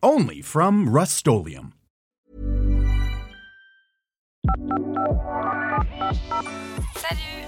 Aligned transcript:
Only 0.00 0.42
from 0.42 0.88
Rust 0.88 1.26
Salut, 1.26 1.58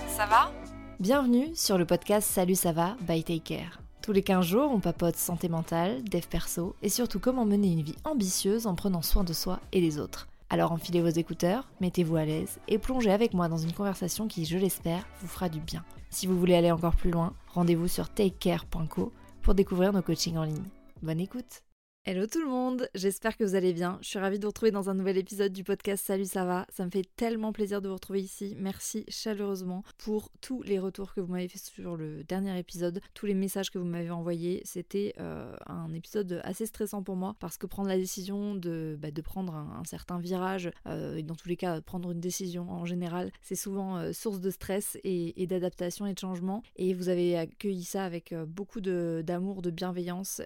ça 0.09 0.26
va? 0.26 0.52
Bienvenue 0.98 1.54
sur 1.54 1.78
le 1.78 1.84
podcast 1.86 2.28
Salut 2.28 2.56
ça 2.56 2.73
va 2.73 2.96
by 3.02 3.23
Take 3.23 3.45
Care. 3.45 3.80
Tous 4.02 4.10
les 4.10 4.24
15 4.24 4.45
jours, 4.45 4.73
on 4.73 4.80
papote 4.80 5.14
santé 5.14 5.48
mentale, 5.48 6.02
dev 6.02 6.26
perso 6.26 6.74
et 6.82 6.88
surtout 6.88 7.20
comment 7.20 7.45
mener 7.45 7.70
une 7.70 7.82
vie 7.82 7.95
ambitieuse 8.02 8.66
en 8.66 8.74
prenant 8.74 9.02
soin 9.02 9.23
de 9.23 9.32
soi 9.32 9.60
et 9.70 9.80
des 9.80 10.01
autres. 10.01 10.26
Alors 10.48 10.73
enfilez 10.73 11.02
vos 11.02 11.09
écouteurs, 11.09 11.68
mettez-vous 11.80 12.16
à 12.16 12.24
l'aise 12.24 12.59
et 12.66 12.78
plongez 12.78 13.12
avec 13.12 13.32
moi 13.32 13.48
dans 13.48 13.59
une 13.59 13.73
conversation 13.73 14.26
qui, 14.26 14.45
je 14.45 14.59
l'espère, 14.59 15.06
vous 15.20 15.28
fera 15.28 15.48
du 15.48 15.60
bien. 15.60 15.84
Si 16.10 16.26
vous 16.26 16.37
voulez 16.37 16.56
aller 16.56 16.73
encore 16.73 16.96
plus 16.96 17.12
loin, 17.12 17.32
rendez-vous 17.46 17.87
sur 17.87 18.09
takecare.co 18.09 19.12
pour 19.40 19.54
découvrir 19.54 19.92
nos 19.92 20.02
coachings 20.02 20.37
en 20.37 20.42
ligne. 20.42 20.66
Bonne 21.01 21.20
écoute 21.20 21.62
Hello 22.06 22.27
tout 22.27 22.40
le 22.40 22.48
monde, 22.48 22.88
j'espère 22.95 23.36
que 23.36 23.45
vous 23.45 23.54
allez 23.54 23.74
bien. 23.74 23.98
Je 24.00 24.09
suis 24.09 24.18
ravie 24.18 24.38
de 24.38 24.45
vous 24.45 24.48
retrouver 24.48 24.70
dans 24.70 24.88
un 24.88 24.95
nouvel 24.95 25.18
épisode 25.18 25.52
du 25.52 25.64
podcast 25.64 26.02
Salut 26.02 26.24
ça 26.24 26.46
va? 26.46 26.66
Ça 26.70 26.86
me 26.86 26.90
fait 26.90 27.06
tellement 27.14 27.52
plaisir 27.52 27.82
de 27.82 27.88
vous 27.88 27.95
retrouver 27.95 28.23
ici. 28.23 28.56
Merci 28.59 29.04
chaleureusement 29.09 29.84
pour 29.98 30.30
tous 30.40 30.62
les 30.62 30.78
retours 30.78 31.12
que 31.12 31.21
vous 31.21 31.30
m'avez 31.30 31.46
fait 31.46 31.59
sur 31.59 31.96
le 31.96 32.24
dernier 32.24 32.59
épisode, 32.59 33.02
tous 33.12 33.26
les 33.26 33.34
messages 33.34 33.71
que 33.71 33.78
vous 33.78 33.84
m'avez 33.84 34.10
envoyés. 34.10 34.62
C'était 34.65 35.12
euh, 35.21 35.54
un 35.66 35.93
épisode 35.93 36.40
assez 36.43 36.65
stressant 36.65 37.02
pour 37.02 37.16
moi 37.16 37.37
parce 37.38 37.59
que 37.59 37.66
prendre 37.66 37.90
la 37.90 37.98
décision 37.98 38.54
de, 38.54 38.96
bah, 38.98 39.10
de 39.10 39.21
prendre 39.21 39.54
un, 39.54 39.84
certain 39.84 40.18
virage, 40.18 40.71
euh, 40.87 41.16
et 41.16 41.23
dans 41.23 41.34
tous 41.37 41.51
les 41.51 41.56
cas 41.56 41.82
prendre 41.82 42.12
une 42.12 42.21
décision 42.21 42.71
en 42.71 42.87
général, 42.87 43.30
c'est 43.43 43.56
souvent 43.56 43.98
euh, 43.98 44.12
source 44.15 44.40
de 44.40 44.51
stress 44.51 44.96
et, 45.04 45.46
d'adaptation 45.46 46.06
et 46.06 46.15
de 46.15 46.18
changement. 46.18 46.62
Et 46.76 46.95
vous 46.95 47.10
avez 47.10 47.37
accueilli 47.37 47.84
ça 47.84 48.04
avec 48.04 48.34
beaucoup 48.46 48.80
d'amour, 48.80 49.60
de, 49.60 49.71
bienveillance 49.71 50.40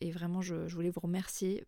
et 0.00 0.12
vraiment 0.12 0.40
je, 0.40 0.68
je 0.68 0.74
voulais 0.76 0.88
vous 0.88 1.00
remercier 1.00 1.09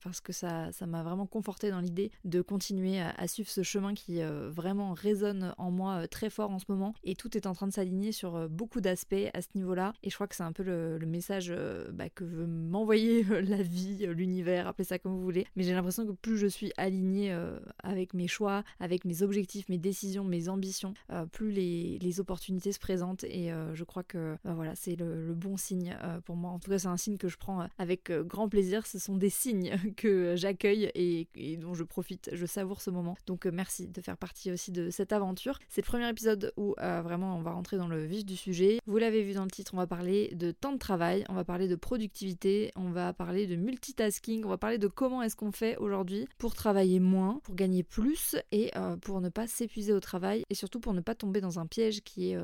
parce 0.02 0.20
que 0.20 0.32
ça 0.32 0.72
ça 0.72 0.86
m'a 0.86 1.02
vraiment 1.02 1.26
conforté 1.26 1.70
dans 1.70 1.80
l'idée 1.80 2.10
de 2.24 2.40
continuer 2.40 3.00
à, 3.00 3.26
suivre 3.28 3.48
ce 3.48 3.62
chemin 3.62 3.94
qui 3.94 4.20
euh, 4.20 4.50
vraiment 4.50 4.92
résonne 4.92 5.54
en 5.58 5.70
moi 5.70 6.02
euh, 6.02 6.06
très 6.06 6.30
fort 6.30 6.50
en 6.50 6.58
ce 6.58 6.64
moment 6.68 6.94
et 7.04 7.14
tout 7.14 7.36
est 7.36 7.46
en 7.46 7.52
train 7.52 7.66
de 7.66 7.72
s'aligner 7.72 8.12
sur 8.12 8.36
euh, 8.36 8.48
beaucoup 8.48 8.80
d'aspects 8.80 9.14
à 9.32 9.42
ce 9.42 9.48
niveau-là 9.54 9.92
et 10.02 10.10
je 10.10 10.14
crois 10.14 10.26
que 10.26 10.34
c'est 10.34 10.42
un 10.42 10.52
peu 10.52 10.62
le, 10.62 10.98
message 11.06 11.52
bah, 11.92 12.08
que 12.08 12.24
veut 12.24 12.46
m'envoyer 12.46 13.24
la 13.24 13.62
vie, 13.62 14.06
l'univers, 14.06 14.66
appelez 14.66 14.84
ça 14.84 14.98
comme 14.98 15.12
vous 15.12 15.22
voulez. 15.22 15.46
Mais 15.56 15.62
j'ai 15.62 15.74
l'impression 15.74 16.06
que 16.06 16.12
plus 16.12 16.38
je 16.38 16.46
suis 16.46 16.72
alignée 16.76 17.36
avec 17.82 18.14
mes 18.14 18.28
choix, 18.28 18.62
avec 18.80 19.04
mes 19.04 19.22
objectifs, 19.22 19.68
mes 19.68 19.78
décisions, 19.78 20.24
mes 20.24 20.48
ambitions, 20.48 20.94
plus 21.32 21.50
les, 21.50 21.98
les, 22.00 22.20
opportunités 22.20 22.72
se 22.72 22.78
présentent 22.78 23.24
et 23.24 23.50
je 23.74 23.84
crois 23.84 24.04
que 24.04 24.36
bah, 24.44 24.54
voilà 24.54 24.74
c'est 24.74 24.96
le, 24.96 25.26
le, 25.26 25.34
bon 25.34 25.56
signe 25.56 25.94
pour 26.24 26.36
moi. 26.36 26.50
En 26.50 26.58
tout 26.58 26.70
cas 26.70 26.78
c'est 26.78 26.88
un 26.88 26.96
signe 26.96 27.18
que 27.18 27.28
je 27.28 27.36
prends 27.36 27.66
avec 27.78 28.10
grand 28.10 28.48
plaisir. 28.48 28.86
Ce 28.86 28.98
sont 28.98 29.16
des 29.22 29.30
signes 29.30 29.72
que 29.96 30.34
j'accueille 30.36 30.90
et, 30.94 31.56
dont 31.56 31.74
je 31.74 31.84
profite, 31.84 32.30
je 32.32 32.44
savoure 32.44 32.82
ce 32.82 32.90
moment. 32.90 33.16
Donc 33.26 33.46
euh, 33.46 33.50
merci 33.52 33.86
de 33.86 34.00
faire 34.00 34.16
partie 34.16 34.50
aussi 34.50 34.72
de 34.72 34.90
cette 34.90 35.12
aventure. 35.12 35.58
C'est 35.68 35.80
le 35.80 35.86
premier 35.86 36.08
épisode 36.08 36.52
où 36.56 36.74
euh, 36.80 37.00
vraiment 37.02 37.36
on 37.38 37.42
va 37.42 37.52
rentrer 37.52 37.76
dans 37.76 37.86
le 37.86 38.04
vif 38.04 38.26
du 38.26 38.36
sujet. 38.36 38.78
Vous 38.86 38.98
l'avez 38.98 39.22
vu 39.22 39.32
dans 39.32 39.44
le 39.44 39.50
titre, 39.50 39.72
on 39.74 39.76
va 39.76 39.86
parler 39.86 40.34
de 40.34 40.50
temps 40.50 40.72
de 40.72 40.78
travail, 40.78 41.24
on 41.28 41.34
va 41.34 41.44
parler 41.44 41.68
de 41.68 41.76
productivité, 41.76 42.72
on 42.74 42.90
va 42.90 43.12
parler 43.12 43.46
de 43.46 43.54
multitasking, 43.54 44.44
on 44.44 44.48
va 44.48 44.58
parler 44.58 44.78
de 44.78 44.88
comment 44.88 45.22
est-ce 45.22 45.36
qu'on 45.36 45.52
fait 45.52 45.76
aujourd'hui 45.76 46.26
pour 46.38 46.54
travailler 46.54 46.98
moins, 46.98 47.40
pour 47.44 47.54
gagner 47.54 47.84
plus 47.84 48.34
et 48.50 48.70
euh, 48.76 48.96
pour 48.96 49.20
ne 49.20 49.28
pas 49.28 49.46
s'épuiser 49.46 49.92
au 49.92 50.00
travail 50.00 50.42
et 50.50 50.54
surtout 50.54 50.80
pour 50.80 50.94
ne 50.94 51.00
pas 51.00 51.14
tomber 51.14 51.40
dans 51.40 51.60
un 51.60 51.66
piège 51.66 52.02
qui 52.02 52.32
est 52.32 52.38